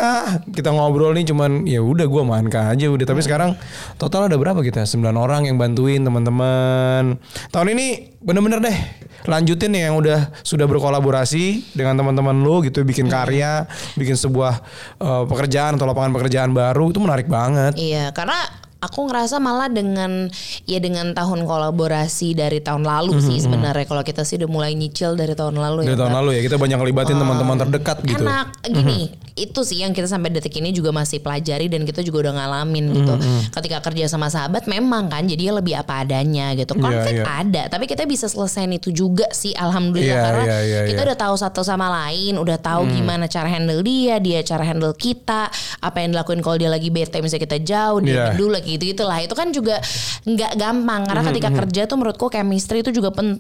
kita 0.51 0.69
ngobrol 0.69 1.15
nih 1.15 1.31
cuman 1.31 1.63
ya 1.63 1.79
udah 1.79 2.07
gua 2.11 2.27
Anka 2.35 2.75
aja 2.75 2.91
udah 2.91 3.07
Hmm. 3.07 3.13
tapi 3.15 3.21
sekarang 3.23 3.51
total 3.97 4.27
ada 4.27 4.35
berapa 4.35 4.59
kita? 4.61 4.83
9 4.83 5.15
orang 5.15 5.47
yang 5.47 5.57
bantuin 5.57 6.03
teman-teman. 6.03 7.23
Tahun 7.49 7.69
ini 7.71 8.11
bener-bener 8.19 8.59
deh 8.61 8.79
lanjutin 9.21 9.71
yang 9.73 9.95
udah 9.95 10.35
sudah 10.43 10.67
berkolaborasi 10.67 11.71
dengan 11.73 11.95
teman-teman 11.95 12.35
lu 12.35 12.67
gitu 12.67 12.83
bikin 12.83 13.07
Hmm. 13.07 13.15
karya, 13.15 13.53
bikin 13.95 14.19
sebuah 14.19 14.59
eh, 14.99 15.25
pekerjaan 15.31 15.79
atau 15.79 15.87
lapangan 15.87 16.11
pekerjaan 16.11 16.51
baru 16.51 16.91
itu 16.91 16.99
menarik 16.99 17.31
banget. 17.31 17.79
Iya, 17.79 18.11
karena 18.11 18.37
aku 18.81 19.07
ngerasa 19.07 19.37
malah 19.39 19.69
dengan 19.69 20.33
ya 20.65 20.81
dengan 20.81 21.13
tahun 21.13 21.45
kolaborasi 21.45 22.33
dari 22.33 22.59
tahun 22.59 22.83
lalu 22.83 23.21
sih 23.21 23.39
sebenarnya 23.41 23.85
kalau 23.85 24.01
kita 24.01 24.25
sih 24.25 24.41
udah 24.41 24.49
mulai 24.49 24.73
nyicil 24.73 25.15
dari 25.15 25.37
tahun 25.37 25.57
lalu 25.57 25.85
Dari 25.85 25.97
ya. 25.97 26.01
tahun 26.01 26.13
Kak. 26.13 26.19
lalu 26.21 26.31
ya 26.37 26.41
kita 26.43 26.57
banyak 26.57 26.79
ngelibatin 26.81 27.17
teman-teman 27.17 27.57
terdekat 27.61 27.97
gitu. 28.03 28.25
Enak 28.25 28.47
gini, 28.65 29.01
itu 29.37 29.61
sih 29.63 29.85
yang 29.85 29.93
kita 29.93 30.09
sampai 30.09 30.33
detik 30.33 30.57
ini 30.57 30.73
juga 30.73 30.91
masih 30.91 31.21
pelajari 31.21 31.69
dan 31.69 31.85
kita 31.85 32.01
juga 32.01 32.29
udah 32.29 32.41
ngalamin 32.41 32.85
gitu. 32.93 33.15
Ketika 33.53 33.79
kerja 33.81 34.09
sama 34.09 34.29
sahabat 34.29 34.65
memang 34.65 35.09
kan 35.09 35.25
jadinya 35.25 35.61
lebih 35.61 35.77
apa 35.77 36.01
adanya 36.01 36.57
gitu. 36.57 36.73
Konflik 36.73 37.21
iya. 37.21 37.45
ada, 37.45 37.63
tapi 37.69 37.85
kita 37.85 38.09
bisa 38.09 38.27
selesaiin 38.27 38.73
itu 38.73 38.89
juga 38.91 39.29
sih 39.31 39.53
alhamdulillah 39.53 40.09
Iya, 40.11 40.25
karena 40.25 40.45
iya, 40.49 40.59
iya, 40.65 40.81
kita 40.89 41.01
iya. 41.05 41.09
udah 41.13 41.19
tahu 41.19 41.35
satu 41.37 41.61
sama 41.61 41.87
lain, 41.87 42.41
udah 42.41 42.57
tahu 42.57 42.89
gimana 42.89 43.29
cara 43.29 43.47
handle 43.47 43.85
dia, 43.85 44.17
dia 44.17 44.41
cara 44.41 44.65
handle 44.65 44.97
kita, 44.97 45.53
apa 45.79 45.97
yang 46.01 46.17
dilakuin 46.17 46.41
kalau 46.41 46.57
dia 46.57 46.73
lagi 46.73 46.89
bete 46.89 47.21
misalnya 47.21 47.45
kita 47.45 47.59
jauh, 47.61 48.01
dia 48.01 48.11
Iya. 48.11 48.25
peduli 48.33 48.51
lagi 48.51 48.70
gitu 48.71 48.85
gitulah. 48.91 49.19
Itu 49.19 49.33
kan 49.33 49.51
juga 49.51 49.81
nggak 50.23 50.53
gampang 50.55 51.03
karena 51.07 51.23
ketika 51.27 51.49
kerja 51.51 51.83
tuh 51.87 51.97
menurutku 51.97 52.27
chemistry 52.29 52.81
itu 52.81 52.91
juga 52.91 53.11
penting 53.11 53.39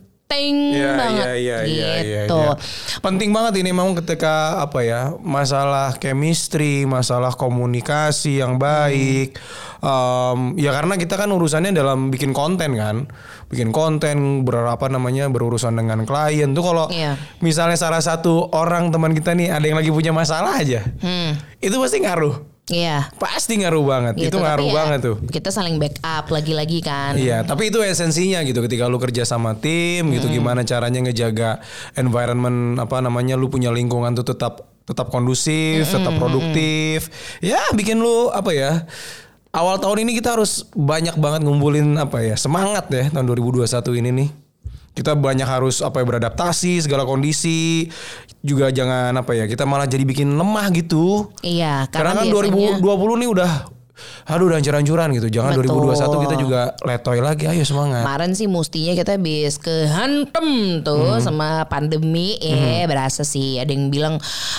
Iya, 0.71 0.94
banget 0.94 1.25
iya, 1.27 1.35
iya, 1.35 1.56
gitu. 1.67 1.75
iya, 1.75 1.93
iya, 2.06 2.21
iya. 2.23 2.55
Penting 3.03 3.35
banget 3.35 3.59
ini 3.59 3.75
memang 3.75 3.99
ketika 3.99 4.62
apa 4.62 4.79
ya 4.81 5.11
masalah 5.19 5.99
chemistry, 5.99 6.87
masalah 6.87 7.35
komunikasi 7.35 8.38
yang 8.38 8.55
baik. 8.55 9.35
Em, 9.81 10.55
ya 10.55 10.71
karena 10.71 10.94
kita 10.94 11.17
kan 11.17 11.27
urusannya 11.27 11.73
dalam 11.73 12.12
bikin 12.12 12.31
konten 12.31 12.76
kan, 12.76 13.11
bikin 13.49 13.73
konten 13.73 14.44
berapa 14.44 14.87
namanya 14.87 15.26
berurusan 15.26 15.75
dengan 15.75 16.05
klien 16.05 16.53
tuh 16.53 16.62
kalau 16.62 16.87
Iya. 16.87 17.19
misalnya 17.41 17.75
salah 17.75 17.99
satu 17.99 18.53
orang 18.53 18.93
teman 18.93 19.11
kita 19.11 19.35
nih 19.35 19.50
ada 19.50 19.65
yang 19.65 19.81
lagi 19.81 19.88
punya 19.88 20.12
masalah 20.12 20.61
aja, 20.61 20.85
Hmm. 21.00 21.33
itu 21.59 21.75
pasti 21.75 22.05
ngaruh, 22.05 22.38
Iya. 22.71 23.11
pasti 23.19 23.59
ngaruh 23.59 23.85
banget, 23.85 24.15
gitu. 24.17 24.39
itu 24.39 24.39
ngaruh 24.39 24.69
ya, 24.71 24.75
banget 24.75 24.99
tuh. 25.03 25.17
Kita 25.27 25.51
saling 25.51 25.77
backup 25.83 26.31
lagi-lagi 26.31 26.79
kan. 26.81 27.19
Iya, 27.19 27.43
tapi 27.43 27.69
itu 27.69 27.83
esensinya 27.83 28.41
gitu 28.47 28.63
ketika 28.63 28.87
lu 28.87 29.03
kerja 29.03 29.27
sama 29.27 29.59
tim 29.59 30.07
gitu 30.15 30.31
gimana 30.31 30.63
caranya 30.63 31.03
ngejaga 31.03 31.61
environment 31.99 32.79
apa 32.79 33.03
namanya 33.03 33.35
lu 33.35 33.51
punya 33.51 33.75
lingkungan 33.75 34.15
tuh 34.15 34.27
tetap 34.31 34.71
tetap 34.91 35.07
kondusif, 35.11 35.87
tetap 35.87 36.15
produktif. 36.19 37.11
Ya, 37.39 37.63
bikin 37.75 38.03
lu 38.03 38.31
apa 38.35 38.51
ya? 38.51 38.73
Awal 39.51 39.83
tahun 39.83 40.07
ini 40.07 40.19
kita 40.19 40.39
harus 40.39 40.67
banyak 40.75 41.19
banget 41.19 41.47
ngumpulin 41.47 41.99
apa 41.99 42.23
ya? 42.23 42.35
Semangat 42.39 42.91
ya 42.91 43.11
tahun 43.11 43.27
2021 43.27 43.67
ini 43.99 44.11
nih. 44.15 44.31
Kita 44.91 45.15
banyak 45.15 45.47
harus 45.47 45.83
apa 45.83 46.03
ya 46.03 46.07
beradaptasi 46.07 46.83
segala 46.83 47.07
kondisi. 47.07 47.87
Juga 48.40 48.73
jangan 48.73 49.12
apa 49.12 49.37
ya, 49.37 49.44
kita 49.44 49.68
malah 49.68 49.85
jadi 49.85 50.04
bikin 50.04 50.32
lemah 50.32 50.73
gitu. 50.73 51.28
Iya, 51.44 51.88
Karena, 51.92 52.16
karena, 52.16 52.32
kan 52.32 52.49
biasanya 52.49 52.80
2020 52.80 53.20
nih 53.20 53.28
udah 53.28 53.52
aduh 54.27 54.47
udah 54.47 54.59
hancur-hancuran 54.59 55.09
gitu. 55.15 55.29
Jangan 55.31 55.55
Betul. 55.55 55.95
2021 55.95 56.25
kita 56.25 56.35
juga 56.37 56.61
letoy 56.83 57.19
lagi. 57.19 57.45
Ayo 57.47 57.62
semangat. 57.62 58.03
Kemarin 58.03 58.33
sih 58.33 58.47
mestinya 58.47 58.93
kita 58.93 59.15
habis 59.15 59.57
kehantem 59.57 60.49
tuh 60.81 61.17
Hmm. 61.17 61.23
sama 61.23 61.49
pandemi 61.67 62.37
eh 62.37 62.85
berasa 62.85 63.23
sih 63.23 63.57
ada 63.57 63.69
yang 63.69 63.89
bilang 63.89 64.17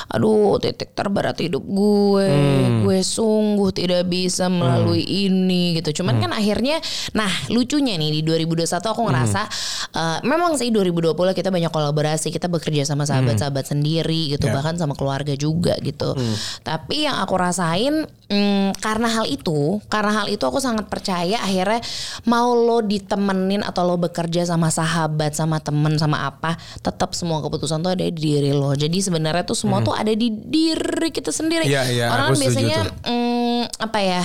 aduh 0.07 0.57
titik 0.57 0.91
terberat 0.91 1.37
hidup 1.37 1.61
gue 1.61 2.27
Hmm. 2.27 2.83
gue 2.83 2.99
sungguh 3.01 3.71
tidak 3.71 4.05
bisa 4.05 4.47
melalui 4.47 5.01
ini 5.01 5.77
gitu 5.77 6.01
cuman 6.01 6.17
Hmm. 6.17 6.23
kan 6.23 6.31
akhirnya 6.33 6.77
nah 7.11 7.29
lucunya 7.47 7.95
nih 7.95 8.11
di 8.11 8.21
2021 8.21 8.63
aku 8.87 9.01
ngerasa 9.03 9.41
Hmm. 9.41 9.95
eh, 9.95 10.19
memang 10.23 10.55
sih 10.55 10.69
2020 10.69 11.13
kita 11.31 11.49
banyak 11.49 11.69
kolaborasi 11.69 12.29
kita 12.29 12.47
bekerja 12.47 12.83
sama 12.83 13.03
sahabat-sahabat 13.03 13.65
sendiri 13.65 14.31
gitu 14.31 14.47
Ya. 14.47 14.53
bahkan 14.53 14.75
sama 14.75 14.93
keluarga 14.93 15.33
juga 15.35 15.75
gitu 15.79 16.11
Hmm. 16.11 16.35
tapi 16.61 17.05
yang 17.05 17.17
aku 17.17 17.35
rasain 17.35 18.03
mm, 18.27 18.79
karena 18.79 19.07
hal 19.09 19.25
itu 19.25 19.50
karena 19.87 20.11
hal 20.13 20.27
itu 20.27 20.41
aku 20.41 20.57
sangat 20.57 20.85
percaya 20.85 21.37
akhirnya 21.37 21.79
mau 22.25 22.51
lo 22.51 22.81
ditemenin 22.81 23.61
atau 23.61 23.83
lo 23.83 23.95
bekerja 23.97 24.43
sama 24.43 24.67
sahabat 24.67 25.31
sama 25.31 25.57
temen 25.57 25.95
sama 25.95 26.25
apa 26.25 26.53
tetap 26.79 27.11
semua 27.11 27.39
keputusan 27.39 27.79
tuh 27.79 27.91
ada 27.91 28.03
di 28.03 28.13
diri 28.13 28.51
lo 28.51 28.71
jadi 28.73 28.93
sebenarnya 28.93 29.43
tuh 29.43 29.55
semua 29.55 29.79
tuh 29.81 29.93
ada 29.93 30.11
di 30.11 30.27
diri 30.29 31.09
kita 31.09 31.29
sendiri 31.29 31.63
Hmm. 31.63 31.69
Iya, 31.71 31.83
iya, 31.87 32.05
orang 32.09 32.33
biasanya 32.33 32.79
tuh. 32.83 32.93
mm, 33.07 33.61
apa 33.79 33.99
ya 34.01 34.23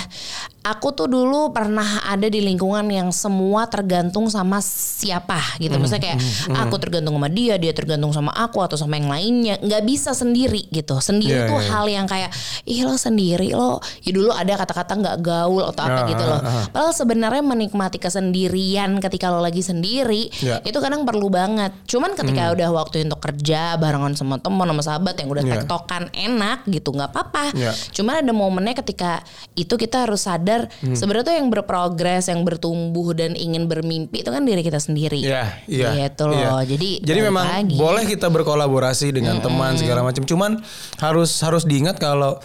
aku 0.66 0.90
tuh 0.90 1.06
dulu 1.06 1.54
pernah 1.54 2.02
ada 2.02 2.26
di 2.26 2.42
lingkungan 2.42 2.82
yang 2.90 3.14
semua 3.14 3.70
tergantung 3.70 4.26
sama 4.26 4.58
siapa 4.58 5.38
gitu. 5.62 5.78
Maksudnya 5.78 6.02
kayak 6.02 6.18
aku 6.58 6.74
tergantung 6.82 7.14
sama 7.14 7.30
dia, 7.30 7.54
dia 7.54 7.70
tergantung 7.70 8.10
sama 8.10 8.34
aku 8.34 8.58
atau 8.58 8.74
sama 8.74 8.98
yang 8.98 9.06
lainnya. 9.06 9.54
nggak 9.62 9.82
bisa 9.86 10.10
sendiri 10.10 10.66
gitu. 10.74 10.98
Sendiri 10.98 11.46
Iya, 11.46 11.50
tuh 11.50 11.60
iya. 11.62 11.70
hal 11.70 11.86
yang 11.86 12.06
kayak 12.06 12.30
ih 12.66 12.82
lo 12.82 12.98
sendiri 12.98 13.54
lo. 13.54 13.78
Ya 14.02 14.10
dulu 14.10 14.34
ada 14.34 14.58
kata-kata 14.58 14.92
nggak 14.96 15.16
gaul 15.22 15.62
atau 15.62 15.82
apa 15.86 16.00
Ah, 16.02 16.08
gitu 16.10 16.22
ah, 16.24 16.28
loh. 16.28 16.40
ah. 16.42 16.64
Padahal 16.72 16.92
sebenarnya 16.92 17.42
menikmati 17.44 17.98
kesendirian 18.00 18.98
ketika 18.98 19.30
lo 19.30 19.38
lagi 19.38 19.62
sendiri 19.62 20.28
Ya. 20.42 20.58
itu 20.62 20.76
kadang 20.80 21.06
perlu 21.06 21.28
banget. 21.28 21.70
Cuman 21.86 22.16
ketika 22.16 22.50
udah 22.52 22.68
waktu 22.74 23.06
untuk 23.06 23.20
kerja 23.22 23.76
barengan 23.76 24.16
sama 24.16 24.40
teman 24.40 24.66
sama 24.66 24.82
sahabat 24.82 25.14
yang 25.20 25.28
udah 25.30 25.44
Ya. 25.44 25.52
tektokan 25.60 26.10
enak 26.10 26.66
gitu 26.66 26.90
nggak 26.90 27.10
apa-apa. 27.12 27.44
Ya. 27.54 27.70
Cuman 27.92 28.24
ada 28.24 28.32
momennya 28.32 28.74
ketika 28.74 29.22
itu 29.54 29.74
kita 29.76 30.08
harus 30.08 30.24
sadar 30.24 30.55
Hmm. 30.64 30.96
sebenarnya 30.96 31.24
tuh 31.28 31.36
yang 31.36 31.48
berprogres, 31.52 32.32
yang 32.32 32.40
bertumbuh 32.42 33.12
dan 33.12 33.36
ingin 33.36 33.68
bermimpi 33.68 34.24
itu 34.24 34.30
kan 34.32 34.42
diri 34.42 34.64
kita 34.64 34.80
sendiri. 34.80 35.20
Iya, 35.20 35.60
iya. 35.68 36.08
Gitu 36.08 36.24
iya. 36.32 36.48
loh. 36.56 36.62
Jadi 36.64 36.90
jadi 37.04 37.20
memang 37.20 37.44
lagi. 37.44 37.76
boleh 37.76 38.04
kita 38.08 38.32
berkolaborasi 38.32 39.12
dengan 39.12 39.38
teman 39.44 39.76
segala 39.76 40.00
macam. 40.00 40.24
Cuman 40.24 40.64
harus 40.98 41.30
harus 41.44 41.62
diingat 41.68 42.00
kalau 42.00 42.40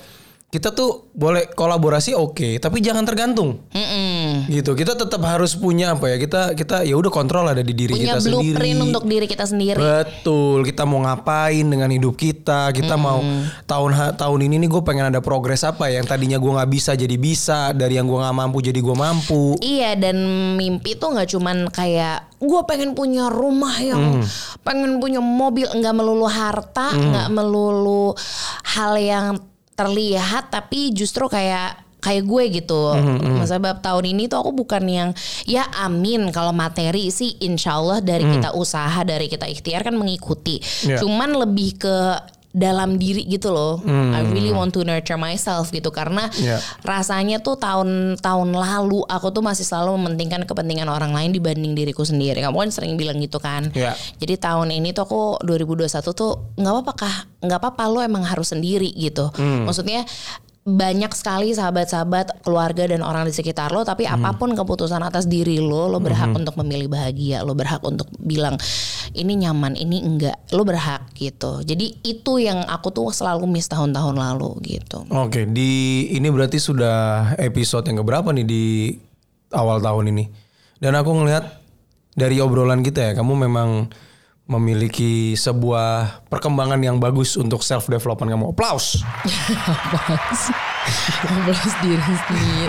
kita 0.51 0.75
tuh 0.75 1.07
boleh 1.15 1.47
kolaborasi 1.47 2.11
oke, 2.11 2.59
tapi 2.59 2.83
jangan 2.83 3.07
tergantung. 3.07 3.63
Mm-mm. 3.71 4.51
Gitu. 4.51 4.75
Kita 4.75 4.99
tetap 4.99 5.23
harus 5.23 5.55
punya 5.55 5.95
apa 5.95 6.11
ya? 6.11 6.19
Kita 6.19 6.51
kita 6.51 6.83
ya 6.83 6.99
udah 6.99 7.07
kontrol 7.07 7.47
ada 7.47 7.63
di 7.63 7.71
diri 7.71 7.95
Punya 7.95 8.19
kita 8.19 8.19
sendiri. 8.19 8.59
blueprint 8.59 8.79
untuk 8.83 9.03
diri 9.07 9.25
kita 9.31 9.47
sendiri. 9.47 9.79
Betul, 9.79 10.67
kita 10.67 10.83
mau 10.83 11.07
ngapain 11.07 11.63
dengan 11.63 11.87
hidup 11.87 12.19
kita? 12.19 12.75
Kita 12.75 12.99
mau 12.99 13.23
tahun 13.63 14.19
tahun 14.19 14.39
ini 14.43 14.67
nih 14.67 14.69
gue 14.69 14.83
pengen 14.83 15.07
ada 15.07 15.23
progres 15.23 15.63
apa 15.63 15.87
ya? 15.87 16.03
Yang 16.03 16.19
tadinya 16.19 16.35
gue 16.35 16.51
nggak 16.51 16.67
bisa 16.69 16.91
jadi 16.99 17.15
bisa, 17.15 17.71
dari 17.71 17.95
yang 17.95 18.11
gue 18.11 18.19
nggak 18.19 18.35
mampu 18.35 18.59
jadi 18.59 18.79
gue 18.83 18.95
mampu. 18.95 19.55
Iya 19.63 19.95
dan 19.95 20.19
mimpi 20.59 20.99
tuh 20.99 21.15
nggak 21.15 21.31
cuman 21.31 21.71
kayak 21.71 22.27
gue 22.43 22.61
pengen 22.67 22.91
punya 22.91 23.31
rumah 23.31 23.71
yang 23.79 23.99
Hmm. 24.01 24.25
pengen 24.65 24.97
punya 24.99 25.21
mobil 25.21 25.69
nggak 25.69 25.93
melulu 25.93 26.25
harta 26.25 26.89
nggak 26.91 27.29
melulu 27.29 28.17
hal 28.65 28.97
yang 28.97 29.37
terlihat 29.75 30.51
tapi 30.51 30.91
justru 30.93 31.25
kayak 31.27 31.81
kayak 32.01 32.25
gue 32.25 32.43
gitu. 32.61 32.81
Hmm, 32.97 33.45
Sebab 33.45 33.79
tahun 33.85 34.17
ini 34.17 34.25
tuh 34.25 34.41
aku 34.41 34.51
bukan 34.65 34.83
yang 34.89 35.09
ya 35.45 35.69
amin 35.85 36.33
kalau 36.33 36.49
materi 36.49 37.13
sih 37.13 37.37
insya 37.45 37.77
Allah 37.77 38.01
dari 38.01 38.25
kita 38.25 38.57
usaha 38.57 39.05
dari 39.05 39.29
kita 39.29 39.45
ikhtiar 39.45 39.85
kan 39.85 39.93
mengikuti. 39.93 40.57
Ya. 40.83 40.97
Cuman 40.97 41.37
lebih 41.37 41.77
ke 41.77 41.97
dalam 42.51 42.99
diri 42.99 43.23
gitu 43.25 43.49
loh. 43.49 43.79
I 43.83 44.27
really 44.27 44.51
Hmm. 44.51 44.59
want 44.59 44.71
to 44.75 44.83
nurture 44.83 45.15
myself 45.15 45.71
gitu 45.71 45.87
karena 45.89 46.27
Ya. 46.35 46.59
rasanya 46.83 47.39
tuh 47.39 47.55
tahun-tahun 47.55 48.49
lalu 48.51 49.07
aku 49.07 49.31
tuh 49.31 49.39
masih 49.39 49.63
selalu 49.63 49.95
mementingkan 49.95 50.43
kepentingan 50.43 50.85
orang 50.85 51.15
lain 51.15 51.31
dibanding 51.31 51.71
diriku 51.71 52.03
sendiri. 52.03 52.43
Kamu 52.43 52.59
kan 52.59 52.69
sering 52.69 52.99
bilang 52.99 53.17
gitu 53.17 53.39
kan. 53.39 53.71
Ya. 53.71 53.95
Jadi 54.19 54.35
tahun 54.35 54.71
ini 54.71 54.91
tuh 54.91 55.07
aku 55.07 55.21
2021 55.41 56.11
tuh 56.11 56.51
nggak 56.55 56.73
apa-apa 56.73 56.93
kah? 56.93 57.15
Nggak 57.39 57.59
apa-apa 57.59 57.83
lo 57.87 57.99
emang 58.03 58.23
harus 58.23 58.51
sendiri 58.51 58.91
gitu. 58.91 59.31
Hmm. 59.33 59.63
Maksudnya 59.63 60.03
banyak 60.61 61.09
sekali 61.17 61.57
sahabat-sahabat, 61.57 62.45
keluarga 62.45 62.85
dan 62.85 63.01
orang 63.01 63.25
di 63.25 63.33
sekitar 63.33 63.73
lo, 63.73 63.81
tapi 63.81 64.05
Hmm. 64.05 64.21
apa 64.21 64.37
pun 64.37 64.53
keputusan 64.53 65.01
atas 65.01 65.25
diri 65.25 65.57
lo, 65.57 65.89
lo 65.89 65.97
berhak 65.97 66.29
untuk 66.37 66.53
memilih 66.61 66.85
bahagia, 66.85 67.41
lo 67.41 67.57
berhak 67.57 67.81
untuk 67.81 68.05
bilang 68.21 68.61
ini 69.17 69.41
nyaman, 69.41 69.73
ini 69.73 70.05
enggak, 70.05 70.37
lo 70.53 70.61
berhak 70.61 71.09
gitu. 71.17 71.65
Jadi 71.65 72.05
itu 72.05 72.37
yang 72.37 72.61
aku 72.69 72.93
tuh 72.93 73.09
selalu 73.09 73.49
miss 73.49 73.65
tahun-tahun 73.73 74.13
lalu 74.13 74.61
gitu. 74.61 75.01
Oke, 75.09 75.49
di 75.49 76.05
ini 76.13 76.29
berarti 76.29 76.61
sudah 76.61 77.33
episode 77.41 77.89
yang 77.89 78.05
keberapa 78.05 78.29
nih 78.29 78.45
di 78.45 78.63
awal 79.57 79.81
tahun 79.81 80.13
ini. 80.13 80.29
Dan 80.77 80.93
aku 80.93 81.09
ngelihat 81.09 81.57
dari 82.13 82.37
obrolan 82.37 82.85
kita 82.85 83.01
ya, 83.01 83.11
kamu 83.17 83.49
memang 83.49 83.89
memiliki 84.51 85.39
sebuah 85.39 86.27
perkembangan 86.27 86.83
yang 86.83 86.99
bagus 86.99 87.39
untuk 87.39 87.63
self 87.63 87.87
development 87.87 88.29
kamu. 88.35 88.45
Applause. 88.51 88.99
Ngobrol 91.25 91.71
diri 91.81 92.01
sendiri. 92.01 92.67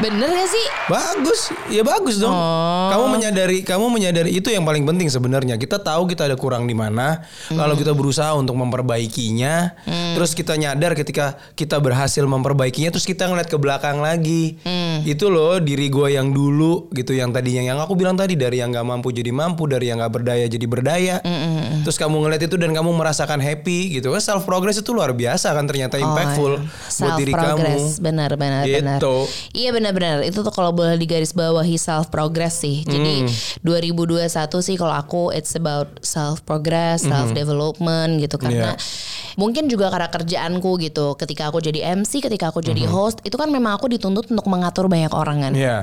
Bener 0.00 0.28
gak 0.28 0.48
sih? 0.50 0.66
Bagus, 0.88 1.40
ya 1.68 1.82
bagus 1.84 2.16
dong. 2.18 2.32
Oh. 2.32 2.88
Kamu 2.90 3.04
menyadari, 3.12 3.62
kamu 3.62 3.86
menyadari 3.92 4.30
itu 4.34 4.48
yang 4.48 4.64
paling 4.64 4.82
penting 4.88 5.08
sebenarnya. 5.12 5.60
Kita 5.60 5.78
tahu 5.78 6.08
kita 6.08 6.26
ada 6.26 6.36
kurang 6.38 6.66
di 6.66 6.74
mana. 6.74 7.22
Kalau 7.52 7.74
kita 7.76 7.92
berusaha 7.92 8.32
untuk 8.34 8.56
memperbaikinya, 8.58 9.76
terus 10.16 10.32
kita 10.32 10.56
nyadar 10.56 10.96
ketika 10.96 11.36
kita 11.54 11.78
berhasil 11.78 12.24
memperbaikinya, 12.24 12.90
terus 12.90 13.06
kita 13.06 13.28
ngeliat 13.28 13.48
ke 13.50 13.58
belakang 13.60 14.00
lagi. 14.02 14.58
Itu 15.02 15.28
loh 15.28 15.58
diri 15.58 15.90
gue 15.92 16.14
yang 16.14 16.30
dulu 16.32 16.90
gitu, 16.94 17.14
yang 17.14 17.30
tadinya 17.30 17.62
yang 17.62 17.78
aku 17.78 17.94
bilang 17.94 18.16
tadi 18.16 18.34
dari 18.34 18.58
yang 18.62 18.72
nggak 18.74 18.86
mampu 18.86 19.12
jadi 19.14 19.30
mampu, 19.30 19.68
dari 19.70 19.92
yang 19.92 20.00
nggak 20.02 20.12
berdaya 20.12 20.46
jadi 20.48 20.66
berdaya. 20.66 21.16
Terus 21.86 21.96
kamu 21.98 22.26
ngeliat 22.26 22.42
itu 22.42 22.56
dan 22.58 22.74
kamu 22.74 22.90
merasakan 22.96 23.38
happy 23.38 24.00
gitu. 24.00 24.14
Self 24.22 24.46
progress 24.46 24.78
itu 24.78 24.94
luar 24.94 25.12
biasa 25.14 25.50
kan 25.52 25.66
ternyata 25.66 25.98
impactful 25.98 26.52
buat 26.58 26.90
self 26.90 27.16
diri 27.18 27.32
kamu. 27.34 27.51
Progress 27.54 27.98
benar 27.98 28.30
benar 28.32 28.64
benar 28.64 28.96
Gitu. 28.96 29.16
iya 29.52 29.70
benar 29.70 29.92
benar 29.92 30.16
itu 30.20 30.38
tuh 30.38 30.50
kalau 30.50 30.70
boleh 30.70 30.94
digaris 30.94 31.30
bawahi 31.30 31.76
self 31.76 32.08
progress 32.08 32.58
sih 32.58 32.82
jadi 32.82 33.24
Hmm. 33.24 33.30
2021 33.62 34.24
sih 34.58 34.74
kalau 34.74 34.92
aku 34.92 35.22
it's 35.30 35.52
about 35.52 36.00
self 36.00 36.42
progress 36.42 37.02
self 37.02 37.30
development 37.32 38.18
gitu 38.18 38.36
karena 38.36 38.74
mungkin 39.34 39.66
juga 39.66 39.88
karena 39.88 40.08
kerjaanku 40.08 40.76
gitu 40.78 41.14
ketika 41.14 41.48
aku 41.48 41.58
jadi 41.58 41.94
MC 41.94 42.20
ketika 42.20 42.48
aku 42.48 42.60
jadi 42.60 42.84
host 42.84 43.20
itu 43.22 43.34
kan 43.34 43.48
memang 43.48 43.74
aku 43.74 43.86
dituntut 43.86 44.26
untuk 44.26 44.46
mengatur 44.46 44.86
banyak 44.86 45.10
orang 45.10 45.40
kan 45.40 45.52
Hmm. 45.52 45.62
Iya. 45.62 45.78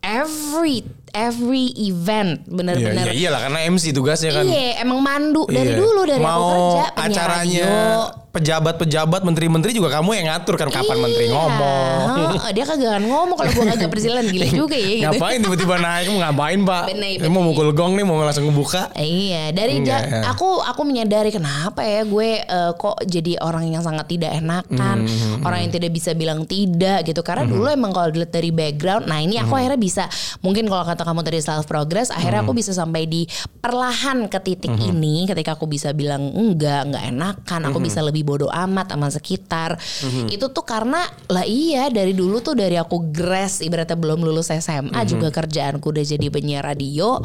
every 0.00 0.80
every 1.12 1.76
event 1.76 2.40
Iya, 2.40 2.48
benar-benar 2.48 3.04
iya, 3.04 3.12
iyalah 3.12 3.40
karena 3.42 3.58
MC 3.68 3.90
tugasnya 3.90 4.30
kan. 4.32 4.44
Iya, 4.44 4.80
emang 4.80 4.98
mandu 4.98 5.44
dari 5.44 5.74
Iya. 5.74 5.76
dulu 5.76 6.00
dari 6.04 6.22
Mau 6.22 6.30
aku 6.32 6.48
kerja 6.48 6.86
penyiar 6.88 7.10
acaranya 7.10 7.66
radio. 7.66 8.29
Pejabat-pejabat, 8.30 9.20
menteri-menteri 9.20 9.70
juga 9.72 9.90
kamu 9.92 10.10
yang 10.14 10.26
ngatur 10.28 10.54
kan 10.54 10.68
kapan 10.68 10.96
menteri 10.98 11.26
Iya. 11.26 11.34
ngomong. 11.34 11.98
Heeh, 12.38 12.50
dia 12.52 12.64
kagak 12.64 13.02
ngomong 13.02 13.34
kalau 13.34 13.50
gua 13.52 13.64
kagak 13.68 13.90
berjalan 13.90 14.24
gila 14.24 14.46
juga 14.60 14.74
ya 14.74 14.86
gitu. 14.88 15.04
Ngapain 15.04 15.38
tiba-tiba 15.40 15.76
naik? 15.76 16.04
Mau 16.06 16.18
ngapain 16.20 16.58
pak? 16.60 16.84
Bener, 16.88 17.10
Ini 17.18 17.28
mau 17.28 17.42
mukul 17.42 17.68
gong 17.70 17.92
nih, 17.92 18.04
mau 18.04 18.16
langsung 18.16 18.46
ngebuka. 18.46 18.94
Iya, 18.94 19.50
dari 19.50 19.72
Enggak, 19.76 20.00
ja- 20.00 20.10
ya. 20.16 20.20
aku 20.30 20.46
aku 20.60 20.80
menyadari 20.82 21.28
kenapa 21.28 21.82
ya 21.82 22.02
gue 22.02 22.30
eh, 22.40 22.72
kok 22.72 22.96
jadi 23.02 23.32
orang 23.40 23.66
yang 23.66 23.80
sangat 23.80 24.06
tidak 24.06 24.32
enakan, 24.32 24.98
Hmm, 25.02 25.42
orang 25.42 25.60
yang 25.62 25.72
tidak 25.72 25.90
bisa 25.90 26.10
bilang 26.12 26.44
tidak 26.44 27.02
gitu. 27.04 27.20
Karena 27.20 27.44
dulu 27.44 27.66
emang 27.66 27.90
kalau 27.90 28.08
dilihat 28.08 28.30
dari 28.30 28.50
background, 28.50 29.04
nah 29.04 29.18
ini 29.18 29.36
Hmm. 29.36 29.44
aku 29.44 29.54
akhirnya 29.56 29.76
bisa 29.76 30.04
mungkin 30.40 30.64
kalau 30.64 30.84
kata 30.84 31.02
kamu 31.02 31.20
tadi 31.20 31.40
self 31.40 31.64
progress, 31.64 32.08
akhirnya 32.08 32.40
aku 32.40 32.52
bisa 32.52 32.70
sampai 32.70 33.04
di 33.04 33.26
perlahan 33.60 34.26
ke 34.26 34.40
titik 34.40 34.72
Hmm. 34.72 34.90
ini 34.90 35.28
ketika 35.28 35.54
aku 35.54 35.68
bisa 35.68 35.92
bilang 35.92 36.32
enggak, 36.32 36.88
enggak 36.88 37.04
enakan, 37.12 37.60
aku 37.68 37.78
bisa 37.78 38.00
lebih 38.00 38.24
bodoh 38.24 38.48
amat 38.48 38.96
sama 38.96 39.12
sekitar. 39.12 39.76
Hmm. 39.76 40.26
Itu 40.32 40.48
tuh 40.50 40.64
karena 40.64 41.04
lah 41.28 41.44
iya 41.44 41.92
dari 41.92 42.16
dulu 42.16 42.40
tuh 42.40 42.56
dari 42.56 42.80
aku 42.80 43.12
grass 43.12 43.60
ibaratnya 43.60 44.00
belum 44.00 44.24
lulus 44.24 44.48
SMA 44.50 44.96
Hmm. 44.96 45.08
juga 45.08 45.28
kerjaanku 45.28 45.84
udah 45.84 46.04
jadi 46.04 46.26
penyiar 46.32 46.64
radio. 46.64 47.20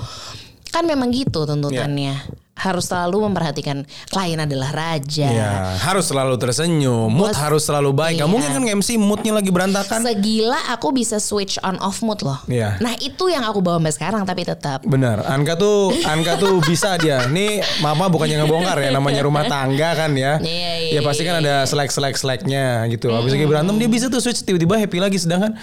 Kan 0.69 0.85
memang 0.85 1.07
gitu 1.09 1.47
tuntutannya. 1.47 2.44
Harus 2.55 2.87
selalu 2.87 3.27
memperhatikan 3.27 3.83
klien 4.07 4.39
adalah 4.39 4.71
raja. 4.71 5.27
Ya, 5.27 5.75
harus 5.75 6.07
selalu 6.07 6.39
tersenyum, 6.39 7.11
mood 7.11 7.29
Bos- 7.29 7.35
harus 7.35 7.61
selalu 7.61 7.91
baik. 7.91 8.15
Gak 8.15 8.23
Iya. 8.23 8.31
mungkin 8.31 8.49
kan 8.49 8.63
MC 8.71 8.89
moodnya 8.95 9.35
lagi 9.35 9.51
berantakan. 9.51 9.99
Segila 10.01 10.71
aku 10.71 10.95
bisa 10.95 11.19
switch 11.19 11.59
on 11.59 11.75
off 11.77 11.99
mood 11.99 12.23
loh. 12.23 12.39
Iya. 12.47 12.79
Nah 12.79 12.95
itu 12.95 13.27
yang 13.27 13.43
aku 13.43 13.59
bawa 13.59 13.75
sampai 13.77 13.91
sekarang 13.91 14.23
tapi 14.23 14.41
tetap. 14.41 14.81
Benar, 14.81 15.27
Anka 15.27 15.53
tuh 15.53 15.91
Anka 16.01 16.39
tuh 16.39 16.63
bisa 16.63 16.95
dia. 16.95 17.27
Nih 17.27 17.59
mama 17.79 18.07
bukannya 18.07 18.39
ngebongkar 18.39 18.79
ya, 18.79 18.89
namanya 18.89 19.19
rumah 19.21 19.43
tangga 19.51 19.91
kan 19.93 20.15
ya. 20.15 20.39
Iya, 20.39 20.71
iya, 20.79 20.91
Ya 20.95 20.99
pasti 21.03 21.21
kan 21.21 21.35
ada 21.37 21.67
selek 21.67 21.91
selek 21.91 22.15
seleknya 22.15 22.87
gitu. 22.87 23.11
Habis 23.11 23.35
lagi 23.35 23.45
berantem 23.45 23.75
dia 23.75 23.91
bisa 23.91 24.07
tuh 24.07 24.23
switch 24.23 24.41
tiba-tiba 24.41 24.79
happy 24.79 25.03
lagi, 25.03 25.19
sedangkan 25.19 25.59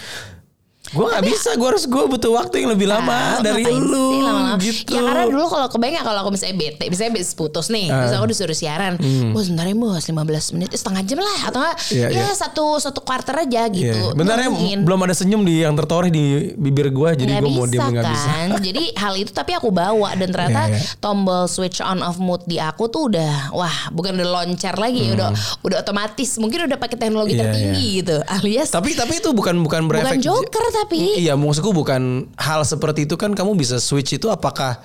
gue 0.93 1.07
nggak 1.07 1.25
bisa. 1.25 1.51
Gue 1.55 1.69
harus 1.69 1.85
gue 1.85 2.05
butuh 2.07 2.33
waktu 2.33 2.55
yang 2.59 2.71
lebih 2.71 2.87
lama 2.87 3.13
Ah, 3.13 3.41
dari 3.41 3.63
lu 3.63 4.07
sih 4.11 4.21
lama-lama? 4.21 4.57
gitu. 4.59 4.93
Ya 4.93 5.01
karena 5.03 5.25
dulu 5.27 5.45
kalau 5.49 5.67
kebayang 5.69 6.03
kalau 6.03 6.19
aku 6.21 6.31
misalnya 6.31 6.57
bete, 6.59 6.85
misalnya 6.87 7.11
habis 7.13 7.33
putus 7.33 7.67
nih, 7.69 7.89
terus 7.89 8.13
aku 8.13 8.27
disuruh 8.27 8.53
siaran, 8.53 8.97
bos 9.31 9.45
sebentar 9.45 9.65
ya 9.65 9.75
bos 9.75 10.03
15 10.03 10.13
menit, 10.53 10.69
eh, 10.69 10.79
setengah 10.79 11.03
jam 11.03 11.19
lah 11.19 11.41
atau 11.45 11.59
enggak 11.59 11.77
Hmm. 11.83 11.95
Iya, 11.95 12.07
ya 12.07 12.23
iya. 12.23 12.33
satu 12.33 12.65
satu 12.79 13.01
quarter 13.01 13.35
aja 13.39 13.63
Iya. 13.63 13.69
gitu. 13.69 14.03
Bentar 14.13 14.37
ya, 14.39 14.49
belum 14.79 15.01
ada 15.01 15.13
senyum 15.13 15.41
di 15.41 15.61
yang 15.61 15.73
tertoreh 15.73 16.09
di 16.09 16.25
bibir 16.55 16.89
gue, 16.89 17.09
jadi 17.17 17.33
gue 17.39 17.51
mau 17.51 17.65
diam 17.65 17.89
nggak 17.89 18.03
kan 18.03 18.13
bisa. 18.13 18.31
jadi 18.67 18.83
hal 18.95 19.15
itu 19.15 19.31
tapi 19.31 19.53
aku 19.53 19.69
bawa 19.69 20.13
dan 20.15 20.29
ternyata 20.29 20.63
Iya, 20.69 20.77
iya. 20.77 20.97
tombol 20.99 21.45
switch 21.47 21.81
on 21.81 22.01
off 22.01 22.17
mood 22.17 22.45
di 22.45 22.57
aku 22.57 22.87
tuh 22.87 23.09
udah 23.09 23.51
wah 23.51 23.73
bukan 23.91 24.15
udah 24.15 24.29
loncar 24.31 24.75
lagi 24.75 25.11
udah 25.11 25.33
udah 25.63 25.77
otomatis 25.79 26.37
mungkin 26.37 26.67
udah 26.67 26.77
pakai 26.77 26.97
teknologi 26.99 27.33
Hmm. 27.33 27.39
Iya, 27.39 27.47
tertinggi 27.47 27.87
gitu 27.97 28.17
alias 28.23 28.69
Tapi 28.71 28.93
tapi 28.93 29.15
itu 29.17 29.31
bukan 29.31 29.57
bukan 29.59 29.81
berefek. 29.85 30.05
bukan 30.05 30.19
joker 30.21 30.65
tapi 30.83 31.23
Iya, 31.23 31.39
maksudku 31.39 31.71
bukan 31.71 32.27
hal 32.35 32.67
seperti 32.67 33.07
itu 33.07 33.15
kan 33.15 33.33
kamu 33.33 33.55
bisa 33.55 33.79
switch 33.79 34.19
itu 34.19 34.27
apakah 34.27 34.83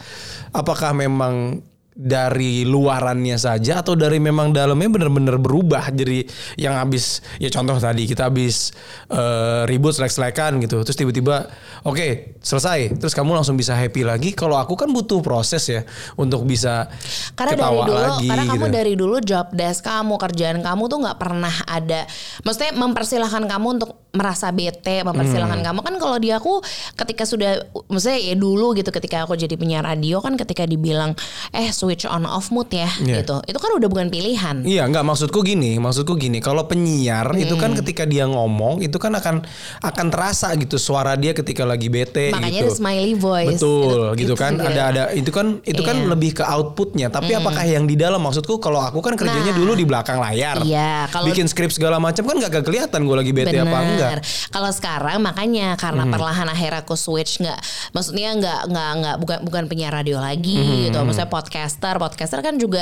apakah 0.54 0.94
memang 0.94 1.66
dari 1.98 2.62
luarannya 2.62 3.42
saja 3.42 3.82
atau 3.82 3.98
dari 3.98 4.22
memang 4.22 4.54
dalamnya 4.54 4.86
benar-benar 4.86 5.42
berubah? 5.42 5.90
Jadi 5.90 6.22
yang 6.62 6.78
habis 6.78 7.26
ya 7.42 7.50
contoh 7.50 7.74
tadi 7.82 8.06
kita 8.06 8.30
habis 8.30 8.70
eh, 9.10 9.66
ribut 9.66 9.98
selek-selekan 9.98 10.62
gitu 10.62 10.86
terus 10.86 10.94
tiba-tiba 10.94 11.50
oke 11.82 12.38
selesai. 12.38 13.02
Terus 13.02 13.18
kamu 13.18 13.34
langsung 13.34 13.58
bisa 13.58 13.74
happy 13.74 14.06
lagi. 14.06 14.30
Kalau 14.38 14.62
aku 14.62 14.78
kan 14.78 14.94
butuh 14.94 15.20
proses 15.26 15.66
ya 15.66 15.82
untuk 16.16 16.46
bisa 16.46 16.86
Karena 17.34 17.58
dari 17.58 17.66
ketawa 17.66 17.84
dulu, 17.84 17.98
lagi 17.98 18.28
karena 18.30 18.44
kamu 18.46 18.66
gitu. 18.70 18.76
dari 18.78 18.94
dulu 18.94 19.16
job 19.26 19.48
desk 19.52 19.82
kamu, 19.82 20.14
kerjaan 20.22 20.60
kamu 20.62 20.84
tuh 20.86 21.00
nggak 21.02 21.18
pernah 21.18 21.56
ada, 21.66 22.06
maksudnya 22.46 22.72
mempersilahkan 22.78 23.44
kamu 23.50 23.68
untuk 23.82 23.92
merasa 24.14 24.50
bete, 24.50 25.02
Hmm. 25.02 25.14
mempersilahkan 25.14 25.62
kamu. 25.62 25.80
Kan 25.86 25.96
kalau 26.02 26.18
di 26.18 26.34
aku 26.34 26.60
ketika 26.98 27.24
sudah, 27.26 27.62
maksudnya 27.90 28.18
ya 28.18 28.36
dulu 28.38 28.74
gitu 28.74 28.90
ketika 28.90 29.26
aku 29.26 29.38
jadi 29.38 29.54
penyiar 29.58 29.86
radio 29.86 30.22
kan 30.22 30.34
ketika 30.34 30.66
dibilang 30.66 31.14
eh 31.54 31.70
switch 31.88 32.04
on 32.04 32.28
off 32.28 32.52
mood 32.52 32.68
ya 32.68 32.92
Iya. 33.00 33.24
gitu, 33.24 33.40
itu 33.48 33.56
kan 33.56 33.72
udah 33.74 33.88
bukan 33.88 34.12
pilihan. 34.12 34.60
Iya 34.62 34.84
nggak 34.86 35.08
maksudku 35.08 35.40
gini, 35.40 35.80
maksudku 35.80 36.20
gini. 36.20 36.44
Kalau 36.44 36.68
penyiar 36.68 37.32
itu 37.34 37.56
kan 37.56 37.72
Hmm. 37.72 37.80
ketika 37.80 38.04
dia 38.04 38.28
ngomong 38.28 38.84
itu 38.84 39.00
kan 39.00 39.16
akan 39.16 39.48
akan 39.80 40.06
terasa 40.10 40.52
gitu 40.54 40.76
suara 40.76 41.16
dia 41.16 41.32
ketika 41.32 41.64
lagi 41.64 41.88
bete 41.88 42.36
Makanya 42.36 42.52
gitu. 42.60 42.68
ada 42.68 42.76
smiley 42.76 43.16
voice. 43.16 43.56
Betul 43.56 43.88
Itu- 43.88 44.20
gitu 44.20 44.34
itu 44.34 44.36
kan. 44.36 44.52
Ada 44.60 44.82
ada 44.84 45.04
itu 45.14 45.32
kan 45.32 45.64
itu 45.64 45.80
kan 45.80 45.96
Iya. 45.96 46.04
Hmm. 46.04 46.12
lebih 46.12 46.32
ke 46.34 46.44
outputnya. 46.44 47.08
Tapi 47.08 47.32
apakah 47.32 47.64
yang 47.64 47.86
di 47.86 47.96
dalam 47.96 48.20
maksudku 48.20 48.60
kalau 48.60 48.84
aku 48.84 49.00
kan 49.00 49.16
kerjanya 49.16 49.56
Nah. 49.56 49.58
dulu 49.58 49.72
di 49.74 49.86
belakang 49.88 50.20
layar. 50.20 50.60
Iya, 50.60 51.08
kalau- 51.08 51.32
bikin 51.32 51.48
skrip 51.48 51.72
segala 51.72 51.96
macam 51.98 52.28
kan 52.28 52.36
nggak 52.36 52.60
kelihatan 52.60 53.00
gue 53.02 53.16
lagi 53.16 53.32
bete 53.32 53.56
apa 53.56 53.78
enggak. 53.80 54.10
Bener. 54.12 54.22
Kalau 54.50 54.72
sekarang 54.74 55.24
makanya 55.24 55.78
karena 55.78 56.04
Hmm. 56.04 56.12
perlahan 56.12 56.48
akhirnya 56.48 56.82
aku 56.82 56.98
switch 56.98 57.40
nggak, 57.40 57.60
maksudnya 57.94 58.34
nggak 58.34 58.60
nggak 58.68 58.92
nggak 58.98 59.16
bukan 59.22 59.38
bukan 59.46 59.64
penyiar 59.68 59.94
radio 59.94 60.18
lagi 60.18 60.58
Hmm. 60.58 60.80
gitu. 60.90 60.98
Maksudnya 61.00 61.30
podcaster, 61.78 61.96
podcaster 62.02 62.40
kan 62.42 62.58
juga 62.58 62.82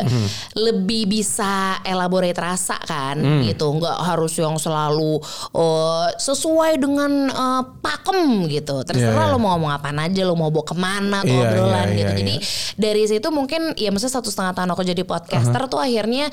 lebih 0.56 1.04
bisa 1.06 1.44
elaborate 1.84 2.36
rasa 2.36 2.80
kan 2.80 3.20
Hmm. 3.20 3.44
gitu. 3.44 3.68
Nggak 3.74 3.98
harus 4.02 4.32
yang 4.36 4.56
selalu 4.56 5.20
oh, 5.52 6.08
sesuai 6.16 6.80
dengan 6.80 7.12
eh, 7.28 7.64
pakem 7.82 8.48
gitu. 8.48 8.82
Terserah 8.82 9.12
Iya, 9.12 9.28
iya. 9.28 9.34
lo 9.34 9.38
mau 9.38 9.56
ngomong 9.56 9.72
apa 9.74 9.92
aja, 9.92 10.22
lo 10.24 10.34
mau 10.34 10.48
bawa 10.48 10.64
ke 10.64 10.76
mana 10.76 11.20
tuh 11.22 11.32
Iya, 11.32 11.44
obrolan 11.46 11.88
iya, 11.88 11.96
gitu. 11.96 12.06
iya, 12.06 12.16
Jadi 12.16 12.36
dari 12.76 13.04
situ 13.06 13.28
mungkin 13.30 13.62
ya 13.76 13.90
maksudnya 13.90 14.16
satu 14.16 14.30
setengah 14.30 14.54
tahun 14.54 14.70
aku 14.72 14.84
jadi 14.86 15.04
podcaster 15.04 15.62
tuh 15.68 15.80
akhirnya 15.80 16.32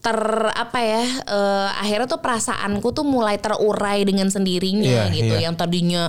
ter 0.00 0.18
apa 0.50 0.78
ya 0.78 1.02
eh, 1.24 1.68
akhirnya 1.80 2.06
tuh 2.08 2.20
perasaanku 2.20 2.88
tuh 2.90 3.02
mulai 3.02 3.36
terurai 3.36 4.02
dengan 4.02 4.28
sendirinya 4.28 5.08
Iya, 5.08 5.14
gitu 5.14 5.34
iya. 5.34 5.48
yang 5.48 5.54
tadinya 5.54 6.06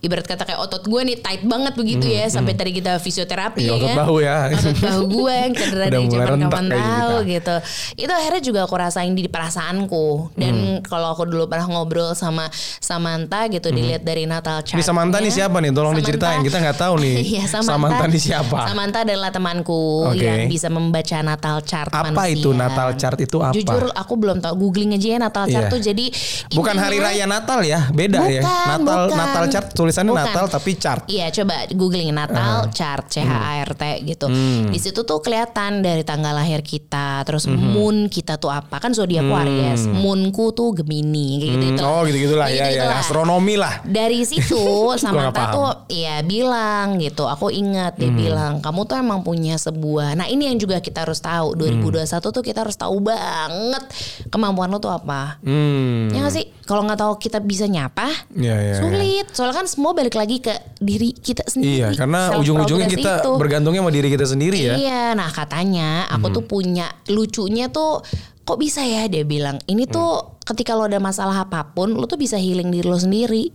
ibarat 0.00 0.26
kata 0.26 0.42
kayak 0.42 0.60
otot 0.60 0.82
gue 0.82 1.00
nih 1.04 1.18
tight 1.18 1.42
banget 1.42 1.72
begitu 1.74 2.04
ya 2.04 2.26
sampai 2.26 2.52
tadi 2.52 2.74
kita 2.74 2.98
fisioterapi 2.98 3.62
Iya, 3.62 3.70
ya 3.70 3.76
otot 3.76 3.86
kan 3.86 3.96
bahu 3.98 4.16
ya. 4.18 4.36
otot 4.50 4.76
bahu 4.78 5.02
gue 5.06 5.36
yang 5.46 5.54
cedera 5.54 5.86
dari 5.86 6.04
mulai 6.04 6.18
zaman 6.18 6.40
kapan 6.42 6.64
tahu 6.68 6.82
kita. 7.16 7.26
gitu 7.28 7.56
itu 7.96 8.12
akhirnya 8.12 8.42
juga 8.42 8.60
aku 8.62 8.74
rasain 8.76 9.12
di 9.12 9.24
perasaanku 9.26 10.06
dan 10.34 10.54
Hmm. 10.56 10.78
kalau 10.82 11.10
aku 11.10 11.24
dulu 11.24 11.46
pernah 11.46 11.66
ngobrol 11.68 12.12
sama 12.12 12.48
Samantha 12.78 13.46
gitu 13.46 13.68
dilihat 13.68 14.02
dari 14.02 14.24
Natal 14.24 14.60
chart 14.60 14.72
Hmm. 14.72 14.78
Ini 14.78 14.84
Samantha 14.84 15.18
nih 15.18 15.32
siapa 15.32 15.56
nih? 15.56 15.70
Tolong 15.70 15.94
diceritain. 15.94 16.40
Kita 16.40 16.58
nggak 16.58 16.76
tahu 16.76 16.94
nih. 16.98 17.14
Iya, 17.32 17.44
Samantha. 17.46 17.72
Samantha 17.72 18.04
nih 18.06 18.22
siapa? 18.22 18.58
Samantha 18.64 18.98
adalah 19.02 19.30
temanku 19.30 19.80
Oke. 20.06 20.18
yang 20.18 20.40
bisa 20.46 20.68
membaca 20.68 21.16
Natal 21.20 21.56
chart 21.60 21.88
Apa 21.88 22.10
manusia. 22.10 22.34
itu 22.34 22.48
Natal 22.50 22.88
chart 22.94 23.18
itu 23.18 23.36
apa? 23.38 23.52
Jujur 23.52 23.84
aku 23.90 24.14
belum 24.14 24.38
tahu 24.38 24.54
googling 24.58 24.92
aja 24.92 25.08
ya 25.08 25.18
Natal 25.18 25.44
chart 25.44 25.66
Iya. 25.66 25.72
tuh 25.72 25.80
jadi 25.80 26.04
Bukan 26.48 26.74
hari 26.74 26.98
raya 26.98 27.24
Natal 27.24 27.60
ya, 27.62 27.88
beda 27.90 28.20
ya. 28.26 28.40
Bukan, 28.40 28.66
Natal 28.80 29.00
bukan. 29.02 29.16
Natal 29.16 29.44
chart 29.46 29.66
tulisannya 29.72 30.10
Bukan. 30.10 30.24
Natal 30.24 30.44
tapi 30.48 30.70
chart. 30.74 31.02
Iya 31.06 31.26
coba 31.30 31.54
googling 31.70 32.10
Natal 32.10 32.68
chart 32.70 33.04
C 33.08 33.20
H 33.20 33.30
A 33.30 33.52
R 33.60 33.72
T 33.72 33.82
gitu. 34.04 34.26
Hmm. 34.26 34.68
Di 34.68 34.78
situ 34.78 35.02
tuh 35.02 35.18
kelihatan 35.18 35.35
dari 35.82 36.00
tanggal 36.00 36.32
lahir 36.32 36.64
kita, 36.64 37.20
terus 37.22 37.44
Hmm. 37.44 37.60
moon 37.60 37.96
kita 38.08 38.40
tuh 38.40 38.48
apa 38.48 38.80
kan 38.80 38.96
zodiak 38.96 39.26
Aries, 39.26 39.84
moonku 39.84 40.50
tuh 40.50 40.72
Gemini 40.72 41.38
kayak 41.38 41.50
gitu 41.52 41.64
itu. 41.68 41.82
Oh 41.82 42.00
gitu-gitulah 42.02 42.48
ya, 42.48 42.72
ya, 42.72 42.96
astronomi 42.96 43.54
lah. 43.54 43.82
Dari 43.82 44.24
situ 44.24 44.56
Samantha 45.02 45.52
tuh 45.52 45.70
ya 45.88 46.22
bilang 46.22 46.96
gitu. 46.96 47.26
Aku 47.26 47.50
ingat 47.50 47.96
dia 47.96 48.08
Hmm. 48.08 48.16
bilang 48.16 48.52
kamu 48.60 48.80
tuh 48.84 48.96
emang 48.96 49.20
punya 49.20 49.56
sebuah. 49.56 50.14
Nah 50.14 50.26
ini 50.26 50.48
yang 50.48 50.56
juga 50.56 50.80
kita 50.80 51.04
harus 51.04 51.20
tahu. 51.20 51.52
2021 51.52 52.32
tuh 52.32 52.40
kita 52.40 52.64
harus 52.64 52.78
tahu 52.78 52.96
banget 52.98 53.84
kemampuan 54.28 54.70
lo 54.70 54.78
tuh 54.78 54.90
apa. 54.90 55.36
Hmm. 55.42 56.08
Ya 56.10 56.22
gak 56.22 56.32
sih? 56.32 56.46
Kalau 56.66 56.82
nggak 56.82 56.98
tahu 56.98 57.14
kita 57.22 57.38
bisa 57.38 57.70
nyapa, 57.70 58.10
Iya, 58.34 58.54
iya, 58.58 58.74
iya. 58.74 58.82
sulit. 58.82 59.26
Soalnya 59.30 59.54
kan 59.62 59.66
semua 59.70 59.94
balik 59.94 60.18
lagi 60.18 60.42
ke 60.42 60.50
diri 60.82 61.14
kita 61.14 61.46
sendiri. 61.46 61.78
Iya, 61.78 61.88
karena 61.94 62.34
ujung-ujungnya 62.42 62.90
kita 62.90 63.12
itu. 63.22 63.32
bergantungnya 63.38 63.86
sama 63.86 63.94
diri 63.94 64.08
kita 64.10 64.26
sendiri 64.26 64.58
ya. 64.58 64.74
Iya, 64.74 65.02
nah 65.14 65.30
katanya 65.30 66.10
aku 66.10 66.34
tuh 66.34 66.42
punya 66.42 66.90
lucunya 67.06 67.70
tuh 67.70 68.02
kok 68.46 68.58
bisa 68.62 68.82
ya 68.82 69.10
dia 69.10 69.26
bilang 69.26 69.58
ini 69.66 69.90
tuh 69.90 70.38
ketika 70.46 70.78
lo 70.78 70.86
ada 70.86 71.02
masalah 71.02 71.50
apa 71.50 71.66
pun 71.74 71.98
lo 71.98 72.06
tuh 72.06 72.18
bisa 72.18 72.38
healing 72.38 72.74
diri 72.74 72.86
lo 72.86 72.98
sendiri. 72.98 73.54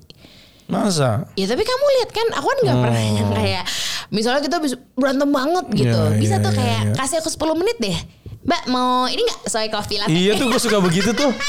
Masa? 0.71 1.27
Ya 1.35 1.51
tapi 1.51 1.67
kamu 1.67 1.85
lihat 1.99 2.09
kan 2.15 2.27
aku 2.31 2.47
kan 2.47 2.59
nggak 2.63 2.77
pernah 2.79 3.03
yang 3.03 3.29
kayak 3.35 3.63
misalnya 4.07 4.39
kita 4.39 4.63
bisa 4.63 4.79
berantem 4.95 5.27
banget 5.27 5.65
gitu. 5.75 5.99
Iya, 5.99 6.15
bisa 6.15 6.35
iya, 6.39 6.45
tuh 6.47 6.51
iya, 6.55 6.59
kayak 6.63 6.81
iya. 6.87 6.93
kasih 6.95 7.17
aku 7.19 7.29
10 7.31 7.59
menit 7.59 7.77
deh. 7.83 7.97
Mbak 8.41 8.63
mau 8.71 9.05
ini 9.11 9.19
nggak 9.19 9.39
soy 9.51 9.67
coffee 9.67 9.99
latte? 9.99 10.15
Iya 10.15 10.39
tuh 10.39 10.47
gue 10.47 10.59
suka 10.63 10.79
begitu 10.79 11.11
tuh. 11.11 11.31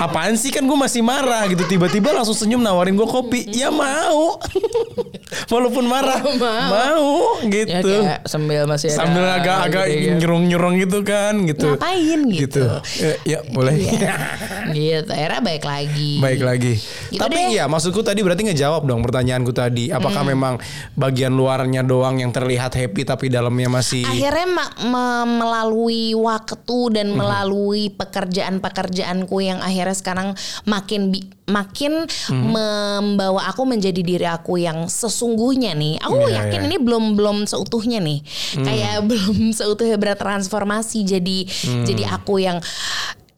Apaan 0.00 0.32
sih 0.34 0.48
kan 0.48 0.64
gue 0.64 0.74
masih 0.74 1.04
marah 1.04 1.44
gitu 1.44 1.60
tiba-tiba 1.62 2.10
langsung 2.10 2.32
senyum 2.32 2.58
nawarin 2.58 2.96
gue 2.96 3.04
kopi. 3.04 3.44
Ya 3.52 3.68
mau. 3.68 4.40
Walaupun 5.52 5.84
marah. 5.84 6.24
Oh, 6.24 6.34
mau. 6.40 6.68
mau 6.72 7.08
Ya 7.44 7.78
gitu. 7.78 7.90
kayak 8.00 8.24
sambil 8.24 8.64
masih 8.64 8.88
ada 8.88 8.98
Sambil 8.98 9.24
agak-agak 9.28 9.84
gitu 9.86 10.00
ya. 10.00 10.14
nyerong-nyerong 10.16 10.74
gitu 10.80 10.98
kan 11.04 11.34
gitu. 11.44 11.68
Ngapain 11.76 12.20
gitu. 12.32 12.64
Ya, 12.96 13.12
ya 13.28 13.38
boleh. 13.46 13.74
Iya. 13.76 14.14
gitu. 14.74 15.10
Akhirnya 15.12 15.40
baik 15.44 15.64
lagi. 15.64 16.12
Baik 16.18 16.40
lagi. 16.40 16.74
Gitu 17.12 17.20
Tapi 17.20 17.36
deh. 17.36 17.46
iya 17.52 17.64
maksudku 17.68 18.00
tadi 18.00 18.24
berarti 18.24 18.48
ngejawab 18.48 18.88
dong 18.88 19.04
pertanyaanku 19.04 19.52
tadi. 19.52 19.92
Apakah 19.92 20.24
memang 20.24 20.56
bagian 20.96 21.36
luarnya 21.36 21.84
doang 21.84 22.18
yang 22.18 22.32
terlihat 22.32 22.72
happy 22.72 23.04
tapi 23.04 23.28
dalamnya 23.28 23.68
masih 23.68 24.02
Akhirnya 24.02 24.48
ma- 24.48 24.74
me- 24.80 25.08
melalui 25.40 26.16
waktu 26.16 26.78
dan 26.90 27.12
melalui 27.12 27.92
pekerjaan-pekerjaanku 27.92 29.36
yang 29.40 29.60
akhirnya 29.60 29.89
sekarang 29.92 30.34
makin 30.64 31.10
bi- 31.10 31.26
makin 31.46 32.06
membawa 32.30 33.46
aku 33.46 33.62
menjadi 33.64 34.00
diri 34.00 34.24
aku 34.24 34.56
yang 34.56 34.86
sesungguhnya 34.86 35.72
nih. 35.72 35.98
Aku 35.98 36.16
Iya, 36.22 36.46
yakin 36.46 36.60
iya. 36.60 36.68
ini 36.68 36.76
belum 36.78 37.04
belum 37.14 37.36
seutuhnya 37.44 37.98
nih. 37.98 38.20
Kayak 38.56 39.02
belum 39.10 39.50
seutuhnya 39.50 39.96
bertransformasi 39.96 41.02
jadi 41.02 41.38
jadi 41.82 42.02
aku 42.10 42.38
yang 42.38 42.58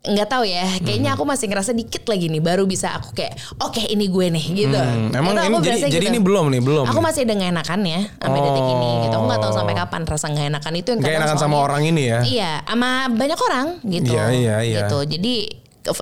nggak 0.02 0.26
tahu 0.26 0.42
ya 0.42 0.66
kayaknya 0.82 1.14
aku 1.14 1.22
masih 1.22 1.46
ngerasa 1.46 1.70
dikit 1.70 2.02
lagi 2.10 2.26
nih 2.26 2.42
baru 2.42 2.66
bisa 2.66 2.90
aku 2.90 3.14
kayak 3.14 3.38
oke 3.62 3.78
ini 3.78 4.10
gue 4.10 4.34
nih 4.34 4.44
gitu 4.58 4.74
Hmm, 4.74 5.14
emang 5.14 5.38
ini 5.38 5.62
jadi 5.62 5.78
jadi 5.86 5.94
gitu. 5.94 6.10
ini 6.10 6.18
belum 6.18 6.50
nih 6.50 6.58
belum. 6.58 6.90
Aku 6.90 6.98
masih 6.98 7.22
ada 7.22 7.38
nggak 7.38 7.50
enakannya 7.54 7.98
sampai 8.18 8.40
detik 8.42 8.66
ini 8.66 8.90
gitu. 9.06 9.14
Aku 9.14 9.24
nggak 9.30 9.40
tahu 9.40 9.52
sampai 9.54 9.74
kapan 9.78 10.02
rasa 10.02 10.26
nggak 10.26 10.46
enakan 10.50 10.72
itu 10.74 10.88
yang 10.90 10.98
Nggak 10.98 11.14
enakan 11.22 11.38
sama 11.38 11.56
orang 11.56 11.82
ini 11.86 12.02
ya? 12.10 12.18
Iya, 12.18 12.52
sama 12.66 12.90
banyak 13.14 13.38
orang 13.40 13.66
gitu. 13.86 14.10
Iya, 14.10 14.24
iya, 14.34 14.56
iya. 14.60 14.78
Gitu. 14.82 14.98
Jadi 15.06 15.34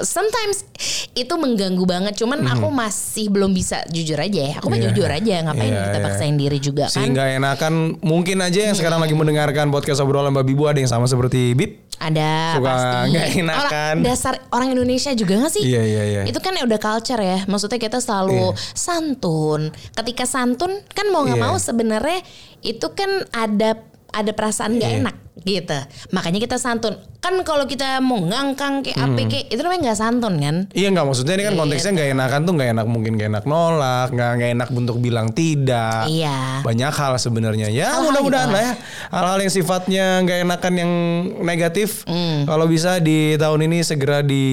sometimes 0.03 0.65
itu 1.13 1.35
mengganggu 1.35 1.83
banget. 1.83 2.15
Cuman 2.17 2.45
aku 2.45 2.69
masih 2.69 3.29
belum 3.29 3.51
bisa 3.51 3.81
jujur 3.89 4.17
aja 4.17 4.41
ya. 4.41 4.53
Aku 4.61 4.69
mah 4.69 4.77
Mhm. 4.77 4.85
Iya, 4.85 4.89
jujur 4.93 5.09
aja. 5.09 5.35
Ngapain 5.45 5.73
Iya, 5.73 5.83
kita 5.87 5.99
iya. 5.99 6.05
paksain 6.05 6.37
diri 6.37 6.59
juga 6.59 6.85
kan? 6.87 6.95
Sehingga 7.01 7.25
enakan 7.31 7.73
mungkin 8.01 8.39
aja 8.41 8.61
yang 8.69 8.77
sekarang 8.77 9.01
lagi 9.01 9.13
mendengarkan 9.13 9.69
podcast 9.69 10.01
obrolan 10.01 10.31
Mbak 10.31 10.47
Bibu 10.47 10.65
ada 10.67 10.79
yang 10.79 10.89
sama 10.89 11.05
seperti 11.05 11.53
Bib. 11.55 11.89
Ada 12.01 12.57
Suka 12.57 12.73
nggak 13.07 13.27
enakan. 13.37 13.61
Orang, 13.61 13.97
dasar 14.01 14.35
orang 14.49 14.73
Indonesia 14.73 15.13
juga 15.13 15.37
gak 15.37 15.53
sih? 15.53 15.69
Iya, 15.69 15.83
iya, 15.85 16.03
iya. 16.07 16.23
Itu 16.25 16.41
kan 16.41 16.57
udah 16.57 16.81
culture 16.81 17.21
ya. 17.21 17.45
Maksudnya 17.45 17.77
kita 17.77 18.01
selalu 18.01 18.57
santun. 18.73 19.69
Ketika 19.93 20.25
santun 20.25 20.81
kan 20.91 21.07
mau 21.09 21.29
nggak 21.29 21.37
Iya. 21.37 21.45
mau 21.45 21.57
sebenarnya 21.57 22.25
itu 22.61 22.87
kan 22.93 23.09
ada 23.31 23.85
ada 24.11 24.33
perasaan 24.33 24.81
nggak 24.81 24.91
Iya. 24.91 25.01
enak 25.05 25.17
gitu. 25.43 25.79
Makanya 26.11 26.39
kita 26.39 26.57
santun. 26.57 26.95
Kan 27.21 27.37
kalau 27.45 27.65
kita 27.65 28.01
mau 28.01 28.17
ngangkang 28.17 28.81
kayak 28.81 28.97
apa 28.97 29.21
kayak 29.29 29.47
itu 29.49 29.61
namanya 29.61 29.81
nggak 29.87 29.99
santun 29.99 30.35
kan? 30.37 30.57
Iya 30.73 30.89
nggak 30.89 31.05
maksudnya 31.05 31.35
ini 31.37 31.45
kan 31.45 31.53
Iya, 31.53 31.61
konteksnya 31.61 31.91
nggak 31.93 32.09
enakan 32.11 32.41
tuh 32.41 32.53
nggak 32.57 32.71
enak 32.73 32.87
mungkin 32.89 33.13
nggak 33.15 33.29
enak 33.29 33.45
nolak 33.45 34.09
nggak 34.09 34.31
nggak 34.41 34.51
enak 34.57 34.69
untuk 34.73 34.97
bilang 34.99 35.29
tidak. 35.31 36.09
Iya. 36.09 36.65
Banyak 36.65 36.89
hal 36.91 37.13
sebenarnya 37.15 37.69
ya 37.69 38.01
mudah-mudahan 38.01 38.49
gitu 38.49 38.57
lah 38.57 38.63
ya 38.63 38.73
hal-hal 39.11 39.39
yang 39.39 39.53
sifatnya 39.53 40.05
nggak 40.21 40.39
enakan 40.43 40.75
yang 40.75 40.93
negatif 41.41 42.03
Hmm. 42.03 42.43
kalau 42.43 42.65
bisa 42.65 42.99
di 42.99 43.37
tahun 43.37 43.69
ini 43.69 43.79
segera 43.81 44.25
di 44.25 44.45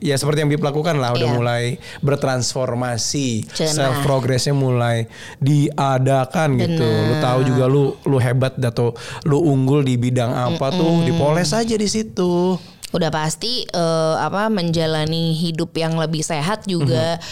ya 0.00 0.16
seperti 0.16 0.42
yang 0.42 0.50
Bib 0.50 0.64
lakukan 0.64 0.96
lah 0.96 1.12
udah 1.12 1.28
Iya. 1.28 1.34
mulai 1.34 1.64
bertransformasi 2.00 3.28
self 3.52 4.02
progressnya 4.02 4.52
mulai 4.52 5.06
diadakan 5.38 6.58
gitu 6.58 6.82
lu 6.82 7.14
tahu 7.20 7.40
juga 7.44 7.64
lu 7.66 7.82
lu 8.04 8.18
hebat 8.18 8.56
atau 8.58 8.92
lu 9.22 9.38
unggul 9.40 9.80
di 9.80 9.94
bidang 9.94 10.33
apa 10.34 10.66
tuh 10.70 11.04
dipoles 11.04 11.50
aja 11.50 11.74
di 11.74 11.86
situ. 11.86 12.58
udah 12.90 13.10
pasti 13.10 13.66
eh, 13.66 14.14
apa 14.16 14.46
menjalani 14.46 15.34
hidup 15.34 15.74
yang 15.74 15.94
lebih 15.94 16.22
sehat 16.22 16.62
juga 16.64 17.18
Mhm. 17.18 17.26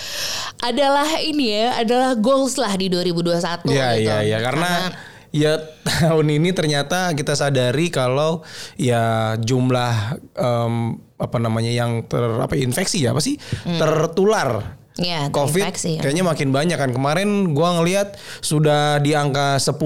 adalah 0.60 1.06
ini 1.18 1.54
ya 1.54 1.78
adalah 1.78 2.10
goals 2.14 2.54
lah 2.56 2.74
di 2.74 2.86
2021 2.86 3.70
Iya 3.70 3.94
gitu. 3.94 4.02
iya 4.02 4.16
iya 4.22 4.38
karena 4.38 4.70
ya 5.30 5.52
tahun 5.86 6.34
ini 6.34 6.50
ternyata 6.50 7.14
kita 7.14 7.32
sadari 7.32 7.88
kalau 7.88 8.42
ya 8.74 9.38
jumlah 9.38 9.94
em, 10.34 10.74
apa 11.16 11.38
namanya 11.38 11.70
yang 11.70 12.02
ter 12.04 12.18
apa 12.20 12.58
infeksi 12.58 12.98
ya 13.00 13.14
apa 13.14 13.22
sih 13.22 13.38
tertular 13.78 14.78
Ya, 14.92 15.30
COVID 15.30 15.62
terinfeksi, 15.62 15.96
ya. 15.96 16.00
kayaknya 16.02 16.20
makin 16.22 16.50
banyak 16.50 16.76
kan 16.76 16.90
kemarin 16.90 17.54
gua 17.56 17.78
ngelihat 17.78 18.12
sudah 18.40 18.98
di 18.98 19.14
angka 19.14 19.56
10.000 19.56 19.78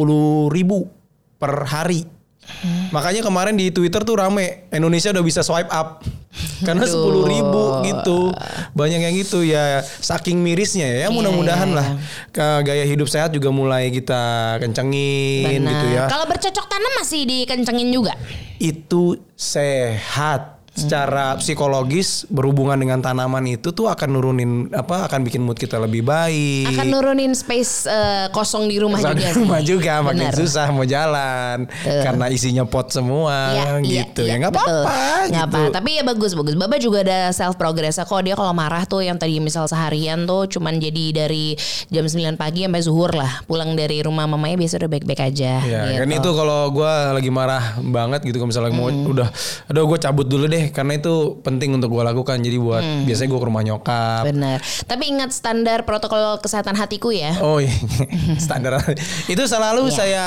ribu 0.51 0.91
per 1.37 1.63
hari 1.63 2.11
Hmm. 2.47 2.89
makanya 2.95 3.21
kemarin 3.21 3.59
di 3.59 3.69
Twitter 3.69 4.01
tuh 4.01 4.17
rame 4.17 4.71
Indonesia 4.73 5.13
udah 5.13 5.25
bisa 5.25 5.41
swipe 5.45 5.69
up. 5.69 6.03
Karena 6.69 6.85
10.000 6.85 7.33
ribu 7.33 7.63
gitu. 7.85 8.33
Banyak 8.77 9.01
yang 9.09 9.15
gitu 9.17 9.41
ya 9.41 9.81
saking 9.85 10.41
mirisnya 10.41 10.85
ya, 10.85 10.99
ya 11.05 11.09
mudah-mudahan 11.09 11.73
iya, 11.73 11.77
lah. 11.81 11.89
ke 12.29 12.47
gaya 12.65 12.85
hidup 12.85 13.09
sehat 13.09 13.33
juga 13.33 13.49
mulai 13.49 13.89
kita 13.89 14.57
kencengin 14.61 15.65
Benar. 15.65 15.73
gitu 15.73 15.87
ya. 15.97 16.05
Kalau 16.13 16.29
bercocok 16.29 16.67
tanam 16.69 16.93
masih 17.01 17.25
dikencengin 17.25 17.89
juga. 17.89 18.13
itu 18.57 19.21
sehat 19.37 20.56
secara 20.77 21.35
psikologis 21.37 22.29
berhubungan 22.29 22.77
dengan 22.77 23.01
tanaman 23.01 23.43
itu 23.49 23.73
tuh 23.73 23.89
akan 23.89 24.09
nurunin 24.11 24.51
apa 24.71 25.09
akan 25.09 25.25
bikin 25.25 25.41
mood 25.41 25.57
kita 25.57 25.77
lebih 25.77 26.03
baik 26.03 26.69
Akan 26.71 26.89
nurunin 26.89 27.33
space 27.33 27.87
eh, 27.87 28.27
kosong 28.29 28.69
di 28.69 28.77
rumah 28.77 29.01
Soalnya 29.01 29.17
juga 29.19 29.27
sih. 29.27 29.39
rumah 29.39 29.61
juga 29.61 29.93
makin 30.01 30.29
Benar. 30.29 30.37
susah 30.37 30.67
mau 30.69 30.85
jalan 30.85 31.59
karena 31.83 32.25
isinya 32.29 32.63
pot 32.63 32.89
semua 32.89 33.57
gitu 33.81 34.23
ya 34.23 34.37
nggak 34.37 34.53
betul. 34.53 34.85
apa-apa 34.85 35.01
Nggak 35.27 35.47
gitu. 35.49 35.57
apa 35.59 35.73
tapi 35.73 35.91
ya 35.93 36.03
bagus 36.03 36.33
bagus 36.33 36.55
Baba 36.55 36.77
juga 36.77 37.01
ada 37.01 37.33
self 37.33 37.57
progress 37.57 37.97
kok 37.99 38.21
dia 38.21 38.35
kalau 38.35 38.53
marah 38.53 38.85
tuh 38.85 39.01
yang 39.01 39.17
tadi 39.17 39.39
misal 39.39 39.65
seharian 39.65 40.23
tuh 40.25 40.45
cuman 40.47 40.77
jadi 40.77 41.25
dari 41.25 41.57
jam 41.89 42.05
9 42.05 42.13
pagi 42.37 42.63
sampai 42.63 42.83
zuhur 42.83 43.11
lah 43.11 43.41
pulang 43.45 43.73
dari 43.73 43.99
rumah 43.99 44.27
mamanya 44.27 44.57
biasa 44.57 44.77
udah 44.77 44.91
baik-baik 44.91 45.23
aja 45.25 45.53
Ya 45.59 45.81
gitu. 45.89 46.01
kan 46.01 46.11
itu 46.13 46.31
kalau 46.33 46.61
gue 46.69 46.93
lagi 47.13 47.31
marah 47.31 47.65
banget 47.81 48.21
gitu 48.23 48.37
kalau 48.37 48.51
misalnya 48.51 48.71
mau 48.71 48.87
udah 48.87 49.29
aduh 49.67 49.85
gue 49.87 49.99
cabut 49.99 50.27
dulu 50.27 50.45
deh 50.45 50.66
karena 50.71 50.97
itu 50.97 51.15
penting 51.41 51.73
untuk 51.73 51.91
gue 51.91 52.03
lakukan. 52.03 52.39
Jadi 52.39 52.57
buat 52.57 52.83
biasanya 53.05 53.29
gue 53.29 53.41
ke 53.41 53.47
rumah 53.47 53.63
nyokap. 53.63 54.23
Benar. 54.25 54.59
Tapi 54.85 55.05
ingat 55.09 55.31
standar 55.31 55.83
protokol 55.83 56.39
kesehatan 56.39 56.75
hatiku 56.75 57.11
ya? 57.11 57.35
Oh 57.41 57.59
iya. 57.59 57.73
Standar 58.45 58.81
itu 59.27 59.43
selalu 59.43 59.87
Iya. 59.87 59.95
saya 59.95 60.27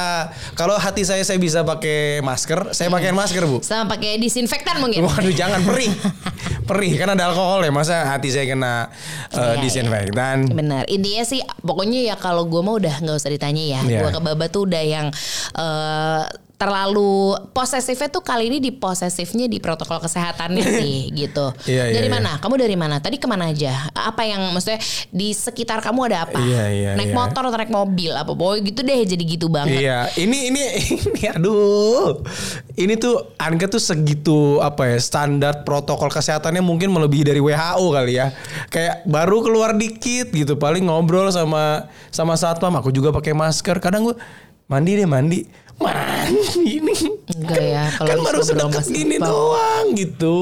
kalau 0.53 0.75
hati 0.75 1.03
saya 1.03 1.21
saya 1.21 1.35
bisa 1.35 1.61
pakai 1.61 2.19
masker 2.19 2.71
saya 2.71 2.87
pakai 2.89 3.11
masker 3.11 3.43
bu. 3.43 3.59
Sama 3.59 3.87
pakai 3.87 4.17
disinfektan 4.17 4.79
mungkin? 4.79 5.03
Waduh 5.03 5.31
jangan. 5.31 5.61
Perih. 5.63 5.91
Perih 6.69 6.93
kan 6.95 7.11
ada 7.11 7.27
alkohol 7.27 7.61
ya. 7.61 7.71
Masa 7.71 8.05
hati 8.07 8.29
saya 8.29 8.45
kena 8.45 8.89
uh, 9.31 9.55
Iya, 9.55 9.61
disinfektan? 9.61 10.49
Benar. 10.49 10.85
Intinya 10.85 11.23
sih 11.23 11.39
pokoknya 11.59 12.13
ya 12.13 12.15
kalau 12.15 12.45
gue 12.45 12.61
mah 12.61 12.75
udah 12.77 12.95
nggak 12.99 13.15
usah 13.15 13.29
ditanya 13.29 13.63
ya. 13.63 13.79
Iya. 13.83 13.99
Gue 14.01 14.11
ke 14.11 14.21
Baba 14.21 14.45
tuh 14.47 14.65
udah 14.65 14.83
yang 14.83 15.07
eh, 15.55 16.23
terlalu 16.59 17.39
posesifnya 17.55 18.11
tuh 18.11 18.19
kali 18.19 18.51
ini 18.51 18.59
di 18.59 18.75
posesifnya 18.75 19.47
di 19.47 19.63
protokol 19.63 20.03
kesehatannya 20.03 20.63
sih 20.67 21.07
gitu. 21.23 21.55
Iya, 21.63 21.87
iya, 21.87 21.95
dari 21.95 22.11
iya. 22.11 22.15
mana? 22.19 22.35
Kamu 22.35 22.59
dari 22.59 22.75
mana? 22.75 22.99
Tadi 22.99 23.15
ke 23.15 23.31
mana 23.31 23.47
aja? 23.47 23.87
Apa 23.95 24.27
yang 24.27 24.51
maksudnya 24.51 24.83
di 25.07 25.31
sekitar 25.31 25.79
kamu 25.79 26.11
ada 26.11 26.27
apa? 26.27 26.43
Iya, 26.43 26.63
iya, 26.67 26.89
naik 26.99 27.15
iya. 27.15 27.17
motor 27.17 27.47
atau 27.47 27.55
naik 27.55 27.71
mobil 27.71 28.11
apa? 28.11 28.35
Boy 28.35 28.59
gitu 28.59 28.83
deh 28.83 29.07
jadi 29.07 29.23
gitu 29.23 29.47
banget. 29.47 29.79
Iya, 29.79 30.11
ini 30.19 30.51
ini 30.51 30.61
ini 31.07 31.21
aduh. 31.31 32.19
Ini 32.75 32.93
tuh 32.99 33.39
Anka 33.39 33.71
tuh 33.71 33.79
segitu 33.79 34.59
apa 34.59 34.91
ya 34.91 34.99
standar 34.99 35.63
protokol 35.63 36.11
kesehatannya 36.11 36.59
mungkin 36.59 36.91
melebihi 36.91 37.23
dari 37.23 37.39
WHO 37.39 37.87
kali 37.87 38.19
ya. 38.19 38.35
Kayak 38.67 39.07
baru 39.07 39.47
keluar 39.47 39.79
dikit 39.79 40.35
gitu 40.35 40.59
paling 40.59 40.91
ngobrol 40.91 41.31
sama 41.31 41.87
sama 42.11 42.35
satpam 42.35 42.75
aku 42.75 42.91
juga 42.91 43.15
pakai 43.15 43.31
masker. 43.31 43.79
Kadang 43.79 44.11
gue 44.11 44.15
mandi 44.67 44.99
deh 44.99 45.07
mandi. 45.07 45.41
Mandi 45.79 46.43
ini. 46.75 46.91
Enggak 47.29 47.61
ya, 47.61 47.83
kalau 47.95 48.09
kan 48.09 48.19
baru 48.19 48.39
sedekat 48.41 48.85
gini 48.85 49.15
satpam. 49.15 49.31
doang 49.31 49.85
gitu. 49.95 50.39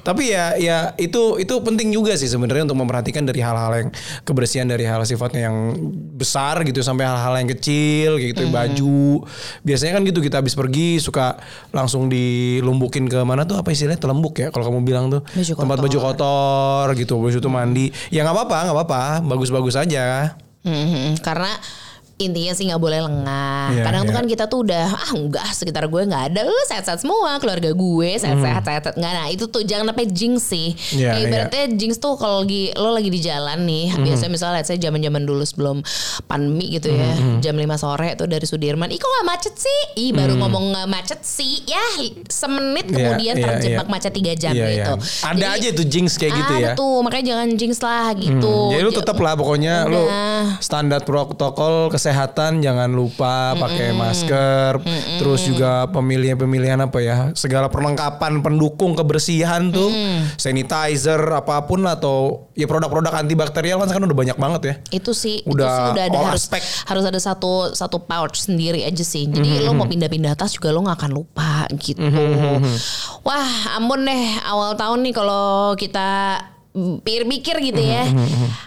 Tapi 0.00 0.32
ya 0.32 0.56
ya 0.56 0.78
itu 0.96 1.36
itu 1.36 1.54
penting 1.60 1.92
juga 1.92 2.16
sih 2.16 2.26
sebenarnya 2.26 2.64
untuk 2.64 2.80
memperhatikan 2.80 3.22
dari 3.22 3.38
hal-hal 3.38 3.72
yang 3.76 3.88
kebersihan 4.22 4.64
dari 4.64 4.82
hal 4.82 5.04
sifatnya 5.04 5.52
yang 5.52 5.76
besar 6.14 6.64
gitu 6.64 6.80
sampai 6.80 7.04
hal-hal 7.04 7.34
yang 7.36 7.50
kecil 7.50 8.16
kayak 8.16 8.30
gitu 8.32 8.44
Hmm. 8.44 8.54
baju. 8.54 9.28
Biasanya 9.62 9.92
kan 9.94 10.02
gitu 10.02 10.18
kita 10.18 10.40
habis 10.40 10.54
pergi 10.54 10.96
suka 10.96 11.36
langsung 11.70 12.08
dilumbukin 12.08 13.04
ke 13.04 13.20
mana 13.20 13.44
tuh 13.44 13.60
apa 13.60 13.68
istilahnya 13.68 14.00
telembuk 14.00 14.38
ya 14.38 14.48
kalau 14.48 14.64
kamu 14.66 14.80
bilang 14.80 15.04
tuh 15.08 15.20
Baju 15.26 15.52
tempat 15.54 15.78
baju 15.78 15.98
kotor 16.00 16.86
gitu 16.96 17.20
habis 17.20 17.36
itu 17.36 17.48
mandi. 17.48 17.86
Ya 18.08 18.24
nggak 18.24 18.32
apa-apa 18.34 18.58
nggak 18.64 18.76
apa-apa 18.80 19.02
bagus-bagus 19.22 19.76
aja. 19.76 20.34
Mhm, 20.64 21.20
karena 21.20 21.52
intinya 22.14 22.52
sih 22.54 22.70
nggak 22.70 22.78
boleh 22.78 23.00
lengah. 23.02 23.74
Iya, 23.74 23.82
Kadang 23.82 24.02
tuh 24.06 24.14
iya. 24.14 24.18
kan 24.22 24.26
kita 24.30 24.44
tuh 24.46 24.58
udah 24.62 24.86
ah 24.86 25.10
enggak 25.18 25.46
sekitar 25.50 25.90
gue 25.90 26.02
nggak 26.06 26.24
ada, 26.30 26.40
eh, 26.46 26.64
sehat-sehat 26.70 27.02
semua 27.02 27.42
keluarga 27.42 27.74
gue 27.74 28.10
sehat-sehat 28.22 28.62
sehat 28.62 28.84
nggak. 28.94 29.12
Nah 29.18 29.26
itu 29.34 29.50
tuh 29.50 29.66
jangan 29.66 29.90
sampai 29.90 30.06
jinx 30.06 30.46
sih. 30.46 30.78
Iya, 30.94 31.10
Kayak 31.10 31.18
iya. 31.18 31.26
ibaratnya 31.26 31.64
jinx 31.74 31.98
tuh 31.98 32.14
kalau 32.14 32.46
lagi 32.46 32.70
lo 32.78 32.94
lagi 32.94 33.10
di 33.10 33.20
jalan 33.20 33.66
nih, 33.66 33.84
Hmm. 33.90 34.04
biasanya 34.06 34.30
misalnya 34.30 34.62
saya 34.62 34.78
zaman-zaman 34.78 35.22
dulu 35.26 35.42
sebelum 35.42 35.76
pandemi 36.30 36.70
gitu 36.70 36.94
ya, 36.94 37.10
Hmm, 37.18 37.42
jam 37.42 37.58
5 37.58 37.74
sore 37.74 38.14
tuh 38.14 38.30
dari 38.30 38.46
Sudirman, 38.46 38.90
ih 38.94 38.98
kok 38.98 39.10
nggak 39.10 39.26
macet 39.26 39.54
sih? 39.58 39.80
Ih 39.98 40.10
baru 40.14 40.38
ngomong 40.38 40.64
nggak 40.70 40.88
macet 40.88 41.20
sih, 41.26 41.66
ya 41.66 41.82
semenit. 42.30 42.86
Iya, 42.90 42.94
kemudian 42.94 43.34
iya, 43.34 43.44
terjebak 43.44 43.86
iya. 43.86 43.92
macet 43.92 44.12
3 44.14 44.32
jam 44.38 44.52
iya. 44.54 44.66
gitu. 44.70 44.92
Ada 45.26 45.34
Jadi, 45.34 45.54
aja 45.58 45.68
tuh 45.74 45.86
jinx 45.90 46.08
kayak 46.14 46.32
gitu 46.38 46.52
ya. 46.62 46.72
Ada 46.72 46.78
tuh, 46.78 46.96
makanya 47.02 47.24
jangan 47.34 47.48
jinx 47.58 47.74
lah 47.82 48.08
gitu. 48.14 48.54
Jadi 48.70 48.82
lu 48.86 48.92
tetap 48.94 49.16
lah 49.18 49.34
pokoknya 49.34 49.74
lu 49.90 49.98
Udah. 50.06 50.62
standar 50.62 51.00
protokol 51.02 51.90
kesehatan 52.04 52.60
jangan 52.60 52.92
lupa 52.92 53.56
pakai 53.56 53.96
masker. 53.96 54.76
Terus 55.16 55.48
juga 55.48 55.88
pemilihan-pemilihan 55.88 56.76
apa 56.84 57.00
ya 57.00 57.32
segala 57.32 57.72
perlengkapan 57.72 58.44
pendukung 58.44 58.92
kebersihan 58.92 59.72
tuh. 59.72 59.88
Sanitizer 60.36 61.16
apa 61.32 61.64
pun 61.64 61.88
atau 61.88 62.52
ya 62.52 62.68
produk-produk 62.68 63.24
antibakterial 63.24 63.80
kan 63.80 63.88
sekarang 63.88 64.12
udah 64.12 64.20
banyak 64.20 64.36
banget 64.36 64.60
ya. 64.60 64.74
itu 64.92 65.16
sih 65.16 65.40
Udah 65.48 65.64
itu 65.64 65.72
sih 65.72 65.84
udah 65.96 66.04
ada 66.04 66.18
harus 66.28 66.44
aspek. 66.44 66.60
harus 66.84 67.04
ada 67.08 67.16
satu 67.16 67.72
satu 67.72 68.04
pouch 68.04 68.36
sendiri 68.36 68.84
aja 68.84 69.00
sih. 69.00 69.24
Jadi 69.24 69.64
lo 69.64 69.72
mau 69.72 69.88
pindah-pindah 69.88 70.36
tas 70.36 70.52
juga 70.52 70.76
lo 70.76 70.84
nggak 70.84 70.98
akan 71.00 71.12
lupa 71.16 71.64
gitu. 71.80 72.04
Wah 73.24 73.80
ampun 73.80 74.04
deh 74.04 74.24
awal 74.44 74.76
tahun 74.76 75.08
nih 75.08 75.14
kalau 75.16 75.72
kita 75.80 76.36
pikir-pikir 76.74 77.62
gitu 77.64 77.78
ya 77.78 78.02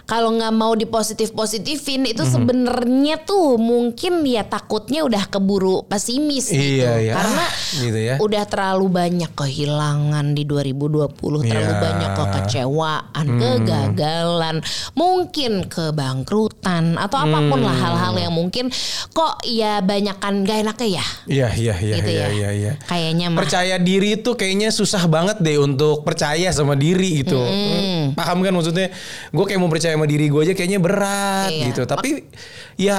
kalau 0.04 0.32
nggak 0.32 0.48
mau 0.50 0.72
dipositif 0.72 1.28
positifin 1.30 2.08
itu 2.08 2.24
sebenarnya 2.24 3.20
tuh 3.20 3.60
mungkin 3.60 4.24
ya 4.24 4.42
takutnya 4.42 5.04
udah 5.04 5.28
keburu 5.28 5.84
pesimis 5.84 6.48
gitu 6.48 6.80
Iya, 6.80 6.92
iya. 6.98 7.12
karena 7.12 7.44
Ah, 7.44 7.52
gitu 7.76 7.98
ya. 8.00 8.14
udah 8.16 8.44
terlalu 8.44 8.86
banyak 8.88 9.28
kehilangan 9.30 10.32
di 10.32 10.42
2020 10.42 11.12
terlalu 11.44 11.52
Iya. 11.68 11.76
banyak 11.78 12.10
kekecewaan 12.16 13.26
kegagalan 13.28 14.56
mungkin 14.94 15.68
kebangkrutan 15.68 16.96
atau 16.96 17.18
apa 17.18 17.38
pun 17.44 17.60
lah 17.60 17.76
hal-hal 17.76 18.16
yang 18.18 18.32
mungkin 18.32 18.72
kok 19.10 19.44
ya 19.44 19.78
banyakan 19.80 20.42
gak 20.42 20.64
enaknya 20.64 20.88
ya 20.94 21.06
Iya 21.28 21.48
iya 21.52 21.74
iya 21.76 21.94
gitu 21.94 22.10
iya 22.10 22.24
ya 22.24 22.28
iya 22.32 22.50
iya. 22.50 22.72
kayaknya 22.82 23.26
mah 23.28 23.44
Percaya 23.44 23.76
diri 23.76 24.16
tuh 24.16 24.32
kayaknya 24.32 24.68
susah 24.70 25.04
banget 25.04 25.36
deh 25.38 25.58
untuk 25.58 26.02
percaya 26.02 26.48
sama 26.50 26.72
diri 26.72 27.20
gitu. 27.20 27.36
Paham 28.14 28.38
kan 28.40 28.50
maksudnya? 28.50 28.88
Gue 29.28 29.44
kayak 29.44 29.58
mau 29.58 29.66
percaya 29.66 29.92
sama 29.92 30.04
diri 30.04 30.26
gue 30.26 30.40
aja 30.40 30.52
kayaknya 30.52 30.78
berat 30.78 31.50
Iya. 31.50 31.64
gitu. 31.68 31.82
Tapi 31.84 32.10
ya 32.76 32.96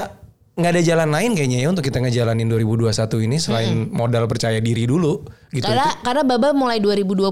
nggak 0.53 0.71
ada 0.71 0.81
jalan 0.83 1.09
lain 1.09 1.31
kayaknya 1.33 1.59
ya 1.59 1.67
untuk 1.67 1.81
kita 1.81 1.99
ngejalanin 1.99 2.43
2021 2.45 2.91
ini 3.21 3.37
selain 3.37 3.87
modal 3.87 4.25
percaya 4.25 4.59
diri 4.59 4.83
dulu 4.83 5.23
gitu. 5.49 5.63
karena 5.63 5.87
karena 6.01 6.21
Baba 6.21 6.51
mulai 6.51 6.83
2020 6.83 7.31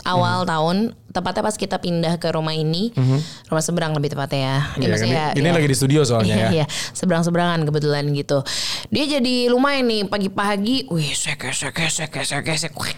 awal 0.00 0.38
tahun 0.42 0.76
tepatnya 1.06 1.42
pas 1.42 1.52
kita 1.54 1.76
pindah 1.76 2.16
ke 2.16 2.30
rumah 2.30 2.54
ini 2.54 2.96
rumah 3.44 3.60
seberang 3.60 3.92
lebih 3.92 4.08
tepatnya 4.10 4.40
ya, 4.40 4.48
Iya 4.48 4.56
ya 4.56 4.64
kan, 4.64 4.88
maksudnya 4.88 5.24
ini 5.34 5.44
ya- 5.44 5.52
lagi 5.52 5.66
di 5.66 5.76
studio 5.76 6.00
soalnya 6.00 6.32
Iya, 6.32 6.40
ya. 6.40 6.50
iya. 6.54 6.66
seberang-seberangan 6.94 7.60
kebetulan 7.62 8.08
gitu. 8.10 8.40
Dia 8.88 9.04
jadi 9.10 9.34
lumayan 9.46 9.84
nih 9.84 10.08
pagi-pagi, 10.08 10.88
wih 10.88 11.12
seke 11.12 11.52
seke 11.52 11.92
seke 11.92 12.24
seke 12.24 12.54
seke 12.56 12.88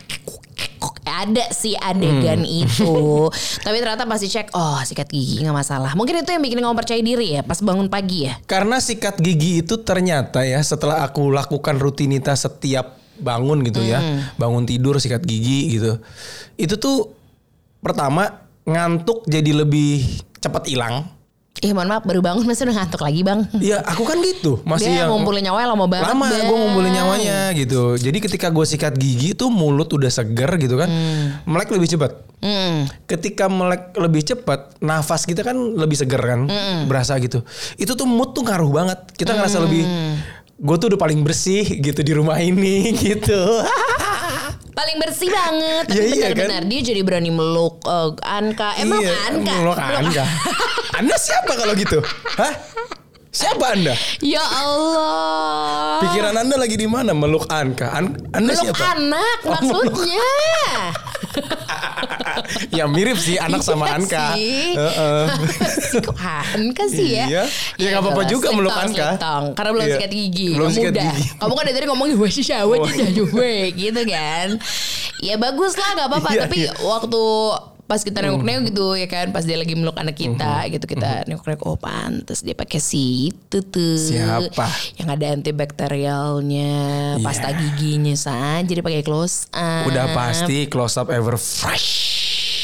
ada 1.02 1.50
sih 1.50 1.74
adegan 1.74 2.42
Hmm. 2.42 2.62
itu 2.64 2.94
tapi 3.66 3.76
ternyata 3.82 4.06
pasti 4.06 4.30
cek 4.30 4.54
oh 4.54 4.78
sikat 4.82 5.10
gigi 5.10 5.42
nggak 5.42 5.56
masalah 5.56 5.92
mungkin 5.98 6.22
itu 6.22 6.30
yang 6.30 6.42
bikin 6.42 6.62
kamu 6.62 6.74
percaya 6.74 7.02
diri 7.02 7.38
ya 7.38 7.42
pas 7.42 7.58
bangun 7.58 7.90
pagi 7.90 8.30
ya 8.30 8.38
Karena 8.44 8.78
sikat 8.78 9.18
gigi 9.18 9.62
itu 9.62 9.82
ternyata 9.82 10.46
ya 10.46 10.62
setelah 10.62 11.02
aku 11.02 11.30
lakukan 11.30 11.78
rutinitas 11.78 12.46
setiap 12.46 12.98
bangun 13.22 13.62
gitu 13.62 13.78
ya, 13.84 14.02
bangun 14.34 14.66
tidur 14.66 14.98
sikat 14.98 15.22
gigi 15.22 15.78
gitu. 15.78 16.02
Itu 16.58 16.74
tuh 16.74 17.14
pertama 17.78 18.42
ngantuk 18.66 19.22
jadi 19.30 19.62
lebih 19.62 20.02
cepat 20.42 20.66
hilang. 20.66 21.06
Ih 21.62 21.70
mohon 21.70 21.86
maaf 21.86 22.02
baru 22.02 22.18
bangun 22.18 22.42
masih 22.42 22.66
udah 22.66 22.74
ngantuk 22.74 23.06
lagi 23.06 23.22
bang 23.22 23.46
Iya, 23.54 23.86
aku 23.86 24.02
kan 24.02 24.18
gitu. 24.18 24.58
Masih 24.66 24.90
Dia 24.90 25.06
yang 25.06 25.14
ngumpulin 25.14 25.46
nyawa 25.46 25.62
lama 25.70 25.86
banget 25.86 26.10
lama 26.10 26.26
Bang. 26.26 26.42
gue 26.42 26.58
ngumpulin 26.58 26.90
nyawanya 26.90 27.38
gitu. 27.54 27.94
Jadi 27.94 28.18
ketika 28.18 28.50
gue 28.50 28.66
sikat 28.66 28.98
gigi 28.98 29.38
tuh 29.38 29.46
mulut 29.46 29.86
udah 29.86 30.10
seger 30.10 30.50
gitu 30.58 30.74
kan, 30.74 30.90
melek 31.46 31.70
lebih 31.70 31.86
cepat. 31.86 32.18
Hmm. 32.42 32.90
Ketika 33.06 33.46
melek 33.46 33.94
lebih 33.94 34.26
cepat, 34.26 34.74
nafas 34.82 35.22
kita 35.22 35.46
kan 35.46 35.54
lebih 35.54 35.94
seger 35.94 36.18
kan, 36.18 36.50
berasa 36.90 37.14
gitu. 37.22 37.46
Itu 37.78 37.94
tuh 37.94 38.10
mood 38.10 38.34
tuh 38.34 38.42
ngaruh 38.42 38.82
banget. 38.82 38.98
Kita 39.14 39.30
ngerasa 39.30 39.62
lebih 39.62 39.86
gue 40.58 40.76
tuh 40.78 40.90
udah 40.90 40.98
paling 40.98 41.22
bersih 41.22 41.62
gitu 41.78 42.02
di 42.02 42.10
rumah 42.10 42.42
ini 42.42 42.90
gitu. 43.06 43.38
Paling 44.82 44.98
bersih 44.98 45.30
banget. 45.30 45.84
Tapi 45.86 45.94
Iya, 45.94 46.02
iya, 46.02 46.26
benar-benar 46.26 46.62
dia 46.66 46.80
jadi 46.82 47.00
berani 47.02 47.30
meluk 47.30 47.86
eh, 47.86 48.10
Anka. 48.20 48.74
Emang 48.76 48.98
Iya, 48.98 49.14
Anka? 49.30 49.54
meluk 49.54 49.78
Anka. 49.78 50.24
anda 50.92 51.14
siapa 51.16 51.54
kalau 51.54 51.70
gitu? 51.72 52.02
Hah? 52.34 52.50
Siapa 53.32 53.72
anda? 53.72 53.96
Ya 54.20 54.44
Allah. 54.44 56.04
Pikiran 56.04 56.36
anda 56.36 56.52
lagi 56.54 56.76
di 56.76 56.84
mana? 56.84 57.16
Meluk 57.16 57.48
Anka. 57.48 57.88
An- 57.90 58.12
anda 58.28 58.52
Meluk 58.52 58.60
siapa? 58.68 58.92
anak 58.92 59.38
Oh, 59.40 59.50
maksudnya. 59.56 60.28
ya 62.76 62.84
mirip 62.84 63.16
sih 63.16 63.40
anak 63.40 63.64
sama 63.66 63.88
Iya 63.88 63.96
Anka. 63.96 64.24
sih. 64.36 64.76
Heeh. 64.76 65.24
Kok 66.04 66.16
Anka 66.20 66.84
sih 66.86 67.08
ya? 67.10 67.24
Iya. 67.24 67.42
Ya, 67.80 67.86
nggak 67.88 68.02
apa-apa 68.04 68.20
jelas. 68.20 68.30
juga 68.30 68.46
Slick 68.46 68.58
meluk 68.60 68.76
Anka. 68.76 69.08
Karena 69.56 69.70
belum 69.72 69.86
Iya. 69.88 69.94
sikat 69.96 70.10
gigi. 70.12 70.48
Belum 70.52 70.68
Kamu 70.68 70.76
sikat 70.76 70.92
udah. 70.92 71.04
gigi. 71.08 71.24
Kamu 71.40 71.52
kan 71.56 71.64
dari 71.64 71.74
tadi 71.74 71.86
ngomongin 71.88 72.14
wah 72.20 72.28
sih 72.30 72.44
syawat 72.44 72.78
gue 72.84 73.52
gitu 73.72 74.00
kan. 74.04 74.48
Ya 75.22 75.34
bagus 75.36 75.72
lah 75.72 75.88
gak 75.96 76.08
apa-apa. 76.10 76.28
Iya, 76.30 76.40
Tapi 76.44 76.56
iya. 76.68 76.72
waktu 76.78 77.22
pas 77.82 78.00
kita 78.00 78.24
nengok-nengok 78.24 78.72
gitu 78.72 78.86
ya 78.96 79.04
kan 79.04 79.34
pas 79.34 79.44
dia 79.44 79.58
lagi 79.58 79.74
meluk 79.76 79.98
anak 79.98 80.16
kita 80.16 80.64
Mm-hmm. 80.64 80.72
gitu 80.78 80.84
kita 80.96 81.10
nengok-nengok 81.28 81.64
oh 81.66 81.76
pantes 81.76 82.40
dia 82.40 82.56
pakai 82.56 82.80
si 82.80 83.28
itu 83.28 83.58
tuh 83.60 83.98
Siapa? 84.00 84.66
yang 84.96 85.08
ada 85.12 85.26
antibakterialnya 85.36 86.72
pasta 87.20 87.52
giginya 87.52 88.16
saja 88.16 88.64
dia 88.64 88.80
pakai 88.80 89.04
close 89.04 89.50
up 89.52 89.86
Udah 89.90 90.08
pasti 90.16 90.66
close 90.66 90.96
up 90.96 91.12
ever 91.12 91.36
fresh. 91.36 92.11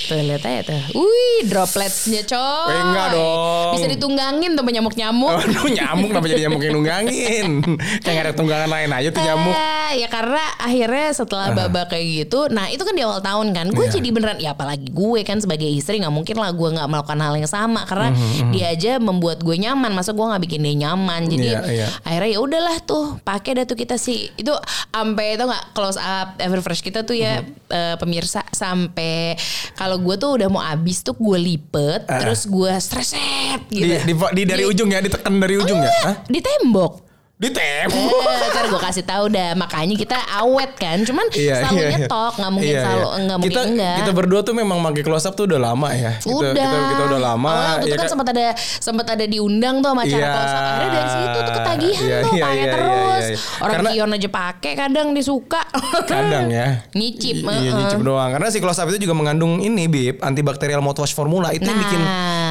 Tuh 0.08 0.16
lihat 0.18 0.40
aja 0.40 0.60
tuh. 0.64 0.80
Wih, 0.96 1.44
dropletsnya 1.44 2.24
coy. 2.24 2.70
Eh, 2.70 2.80
enggak 2.80 3.06
dong. 3.12 3.72
Bisa 3.76 3.86
ditunggangin 3.86 4.50
tuh 4.52 4.64
nyamuk-nyamuk. 4.64 5.36
Aduh 5.44 5.68
nyamuk 5.68 6.08
kenapa 6.08 6.26
jadi 6.26 6.40
nyamuk 6.44 6.62
yang 6.62 6.74
nunggangin 6.74 7.46
Kayak 8.04 8.20
ada 8.22 8.32
tunggangan 8.32 8.68
lain 8.68 8.90
aja 8.90 9.08
tuh 9.10 9.20
nyamuk 9.20 9.52
Eh, 9.52 9.92
ya 9.98 10.08
karena 10.08 10.40
akhirnya 10.58 11.08
setelah 11.12 11.46
babak 11.50 11.90
kayak 11.90 12.06
gitu, 12.24 12.48
nah 12.48 12.68
itu 12.68 12.80
kan 12.80 12.92
di 12.92 13.00
awal 13.00 13.20
tahun 13.20 13.52
kan, 13.52 13.68
gue 13.68 13.84
Iya. 13.84 13.96
jadi 13.96 14.08
beneran, 14.10 14.36
ya 14.38 14.52
apalagi 14.52 14.86
gue 14.86 15.20
kan 15.22 15.38
sebagai 15.38 15.64
istri 15.64 15.96
nggak 15.96 16.10
mungkin 16.10 16.36
lah 16.36 16.50
gue 16.50 16.68
nggak 16.70 16.86
melakukan 16.86 17.18
hal 17.18 17.34
yang 17.34 17.48
sama 17.48 17.84
karena 17.84 18.12
Mhm, 18.12 18.52
dia 18.52 18.66
aja 18.68 18.92
membuat 18.96 19.40
gue 19.40 19.56
nyaman, 19.56 19.90
masa 19.90 20.12
gue 20.12 20.20
nggak 20.20 20.42
bikin 20.42 20.60
dia 20.60 20.76
nyaman, 20.82 21.24
jadi 21.26 21.48
Iya, 21.48 21.60
iya. 21.66 21.86
akhirnya 22.02 22.30
ya 22.30 22.38
udahlah 22.38 22.76
tuh 22.80 23.04
pakai 23.22 23.50
dah 23.54 23.64
tuh 23.64 23.76
kita 23.76 23.96
sih 23.96 24.28
itu 24.34 24.52
sampai 24.88 25.34
itu 25.34 25.44
nggak 25.44 25.64
close 25.72 25.96
up 25.96 26.36
Everfresh 26.38 26.80
kita 26.80 27.02
tuh 27.02 27.16
ya 27.16 27.40
Mhm. 27.40 27.52
eh, 27.68 27.96
pemirsa 27.96 28.44
sampai 28.48 29.34
kalau 29.74 29.97
gue 29.98 30.14
tuh 30.14 30.30
udah 30.34 30.48
mau 30.48 30.60
habis 30.60 31.00
tuh 31.00 31.12
gue 31.12 31.36
lipet, 31.36 32.06
Ah. 32.06 32.18
terus 32.18 32.44
gue 32.44 32.70
streset 32.78 33.60
gitu. 33.68 33.84
di, 33.84 33.98
di, 34.04 34.14
di 34.14 34.42
dari 34.44 34.64
ujung 34.64 34.88
ya 34.88 34.98
ditekan 34.98 35.34
dari 35.36 35.54
ujung 35.56 35.78
ya 35.78 35.92
Hah? 36.04 36.16
di 36.24 36.38
tembok. 36.38 37.07
Di 37.38 37.48
tembok 37.48 38.18
Eh, 38.18 38.50
ntar 38.50 38.66
gue 38.66 38.80
kasih 38.82 39.04
tahu 39.04 39.30
dah 39.30 39.54
makanya 39.54 39.94
kita 39.94 40.18
awet 40.34 40.74
kan 40.74 40.98
cuman 41.00 41.30
selalu 41.30 41.86
nyetok 41.88 42.34
nggak 42.34 42.50
mungkin 42.50 42.66
Iya, 42.68 42.82
selalu 42.82 42.98
iya. 43.06 43.18
nggak 43.20 43.36
mungkin 43.38 43.54
kita, 43.54 43.62
enggak 43.64 43.96
Kita 43.96 44.10
berdua 44.12 44.40
tuh 44.42 44.54
memang 44.54 44.78
pakai 44.82 45.02
close 45.02 45.22
up 45.22 45.34
tuh 45.34 45.46
udah 45.46 45.60
lama 45.62 45.88
ya. 45.92 46.18
Kita, 46.18 46.34
udah 46.34 46.50
Kita, 46.50 46.78
kita 46.88 47.02
udah 47.06 47.20
lama. 47.22 47.46
Awalnya 47.48 47.70
waktu 47.70 47.78
itu 47.78 47.86
ya 47.86 47.94
kan 47.94 48.02
kan? 48.02 48.10
sempat 48.10 48.26
ada 48.28 48.46
sempat 48.58 49.06
ada 49.08 49.24
diundang 49.24 49.74
tuh 49.78 49.88
sama 49.88 50.02
acara 50.02 50.18
Iya. 50.18 50.28
close 50.28 50.50
up 50.50 50.62
akhirnya 50.64 50.90
dari 50.90 51.08
situ 51.08 51.38
tuh 51.38 51.52
ketagihan 51.54 52.02
Iya, 52.02 52.18
tuh 52.18 52.32
iya, 52.32 52.42
pakai 52.42 52.50
iya, 52.50 52.58
iya, 52.58 52.72
terus 52.74 53.22
iya. 53.22 53.36
orang 53.56 53.72
Karena- 53.72 53.90
Kion 53.94 54.10
aja 54.12 54.28
pakai 54.28 54.72
kadang 54.74 55.06
dia 55.14 55.24
suka 55.24 55.62
Kadang 56.04 56.44
ya. 56.50 56.66
nyicip 56.90 57.36
I- 57.38 57.46
Iya 57.46 57.54
heeh. 57.62 57.74
nyicip 57.78 58.00
doang. 58.02 58.30
Karena 58.34 58.48
si 58.50 58.58
close 58.58 58.82
up 58.82 58.90
itu 58.90 58.98
juga 59.00 59.14
mengandung 59.14 59.62
ini 59.62 59.86
bib 59.86 60.18
antibakterial 60.20 60.82
mouthwash 60.82 61.14
formula 61.14 61.54
itu 61.54 61.62
yang 61.62 61.78
bikin 61.78 62.02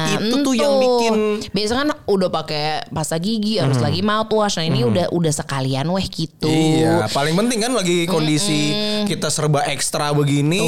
itu 0.08 0.36
tuh 0.40 0.54
yang 0.54 0.72
Nah, 0.72 0.80
bikin 0.80 1.14
biasa 1.50 1.72
kan 1.76 1.88
udah 2.06 2.28
pakai 2.32 2.64
pasta 2.88 3.16
gigi 3.16 3.60
harus 3.60 3.76
lagi 3.76 4.00
mouthwash 4.00 4.56
nah 4.56 4.64
ini 4.64 4.77
udah 4.84 5.06
udah 5.10 5.32
sekalian 5.32 5.86
weh 5.88 6.04
gitu 6.04 6.46
Iya, 6.46 7.08
paling 7.08 7.34
penting 7.34 7.58
kan 7.58 7.72
lagi 7.72 8.04
kondisi 8.04 8.70
kita 9.04 9.28
serba 9.28 9.64
ekstra 9.66 10.10
begini, 10.10 10.60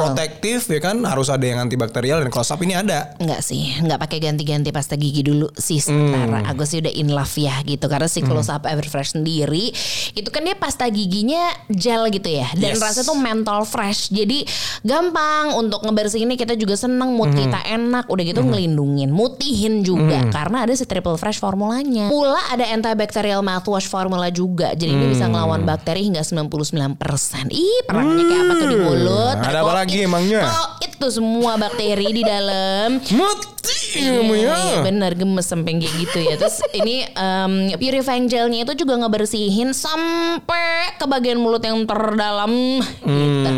protektif 0.00 0.66
ya 0.66 0.80
kan, 0.80 1.02
harus 1.02 1.28
ada 1.28 1.42
yang 1.42 1.60
antibakterial 1.60 2.20
dan 2.20 2.28
close 2.28 2.48
up 2.48 2.60
ini 2.60 2.72
ada. 2.72 3.14
Enggak 3.18 3.40
sih, 3.40 3.76
enggak 3.76 3.98
pakai 3.98 4.18
ganti-ganti 4.20 4.70
pasta 4.70 4.94
gigi 4.94 5.22
dulu 5.22 5.50
sih 5.54 5.78
sementara. 5.78 6.42
Hmm. 6.42 6.50
Aku 6.52 6.64
sih 6.64 6.80
udah 6.80 6.90
in 6.90 7.10
love 7.10 7.32
ya 7.34 7.60
gitu 7.62 7.86
karena 7.86 8.06
si 8.06 8.22
Close 8.22 8.48
Up 8.48 8.64
Everfresh 8.64 9.14
sendiri 9.14 9.70
itu 10.12 10.28
kan 10.30 10.42
dia 10.42 10.56
pasta 10.56 10.88
giginya 10.88 11.52
gel 11.68 12.08
gitu 12.08 12.28
ya 12.28 12.48
dan 12.54 12.74
Yes. 12.74 12.82
rasanya 12.82 13.06
tuh 13.06 13.18
menthol 13.18 13.62
fresh. 13.62 14.10
Jadi 14.10 14.42
gampang 14.82 15.54
untuk 15.54 15.82
ngebersihinnya 15.82 16.34
kita 16.34 16.54
juga 16.54 16.74
seneng 16.74 17.12
mood 17.12 17.30
Hmm. 17.30 17.42
kita 17.42 17.60
enak 17.68 18.04
udah 18.06 18.24
gitu 18.24 18.40
ngelindungin, 18.40 19.10
mutihin 19.10 19.82
juga 19.82 20.24
karena 20.30 20.64
ada 20.64 20.72
si 20.72 20.86
triple 20.86 21.16
fresh 21.16 21.36
formulanya. 21.36 22.08
Pula 22.08 22.38
ada 22.48 22.64
antibacterial 23.36 23.42
mouthwash 23.42 23.88
formula 23.88 24.28
juga. 24.30 24.72
Jadi 24.72 24.90
ini 24.90 25.06
bisa 25.12 25.28
ngelawan 25.28 25.62
Hmm. 25.62 25.68
bakteri 25.68 26.00
hingga 26.02 26.22
99%. 26.22 27.48
Ih, 27.50 27.80
perangnya 27.84 28.24
kayak 28.24 28.42
apa 28.42 28.52
tuh 28.54 28.68
di 28.68 28.76
mulut. 28.78 29.36
Ada 29.38 29.58
apa 29.60 29.72
lagi 29.74 29.96
emangnya? 30.02 30.40
Oh, 30.42 30.68
itu 30.80 31.06
semua 31.10 31.52
bakteri 31.56 32.08
di 32.10 32.22
dalam. 32.22 33.00
Mati 33.02 33.44
Iya, 33.96 34.20
kamu 34.20 34.34
ya. 34.36 34.52
iya, 34.54 34.76
bener 34.84 35.12
gemes 35.16 35.42
sampai 35.42 35.74
kayak 35.74 35.94
gitu 35.98 36.18
ya. 36.22 36.34
Terus 36.36 36.60
ini 36.72 37.02
um, 37.12 37.52
purifying 37.74 38.28
gelnya 38.28 38.62
itu 38.62 38.72
juga 38.78 38.94
ngebersihin 38.94 39.72
sampai 39.72 40.94
ke 40.94 41.04
bagian 41.04 41.40
mulut 41.40 41.64
yang 41.64 41.82
terdalam 41.82 42.52
gitu. 43.02 43.50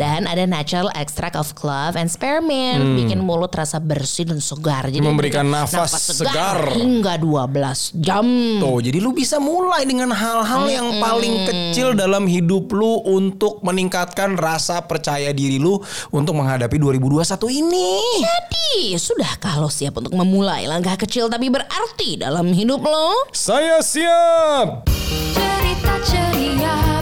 Hmm. 0.00 0.24
Dan 0.24 0.24
ada 0.24 0.44
natural 0.44 0.88
extract 0.94 1.36
of 1.36 1.52
clove 1.52 1.92
and 1.92 2.08
spearmint 2.08 2.80
bikin 2.96 3.20
mulut 3.20 3.52
terasa 3.52 3.76
bersih 3.76 4.24
dan 4.24 4.40
segar. 4.40 4.88
Jadi 4.88 4.98
Hmm. 5.00 5.12
Memberikan 5.12 5.44
memberikan 5.44 5.68
nafas 5.68 6.16
segar. 6.16 6.72
hingga 6.72 7.16
12 7.16 7.92
jam. 7.96 8.24
Tuh, 8.56 8.80
jadi 8.80 8.96
lu 8.96 9.12
bisa 9.12 9.36
mulai 9.36 9.84
dengan 9.84 10.08
hal-hal 10.08 10.64
yang 10.66 10.88
paling 10.96 11.44
kecil 11.44 11.92
dalam 11.92 12.24
hidup 12.24 12.70
lu 12.70 13.02
untuk 13.02 13.60
meningkatkan 13.60 14.34
rasa 14.34 14.80
percaya 14.80 15.30
diri 15.30 15.56
lu 15.56 15.76
untuk 16.08 16.32
menghadapi 16.34 16.76
2021 16.76 17.50
ini. 17.50 18.00
Jadi 18.20 18.70
sudah 18.96 19.36
kalau 19.36 19.68
siap 19.68 19.96
untuk 19.96 20.14
memulai 20.14 20.64
langkah 20.64 20.94
kecil 20.96 21.26
tapi 21.26 21.48
berarti 21.48 22.16
dalam 22.16 22.48
hidup 22.48 22.80
lo? 22.80 23.28
Saya 23.30 23.80
siap. 23.80 24.86
Cerita 25.30 25.94
ceria 26.02 26.99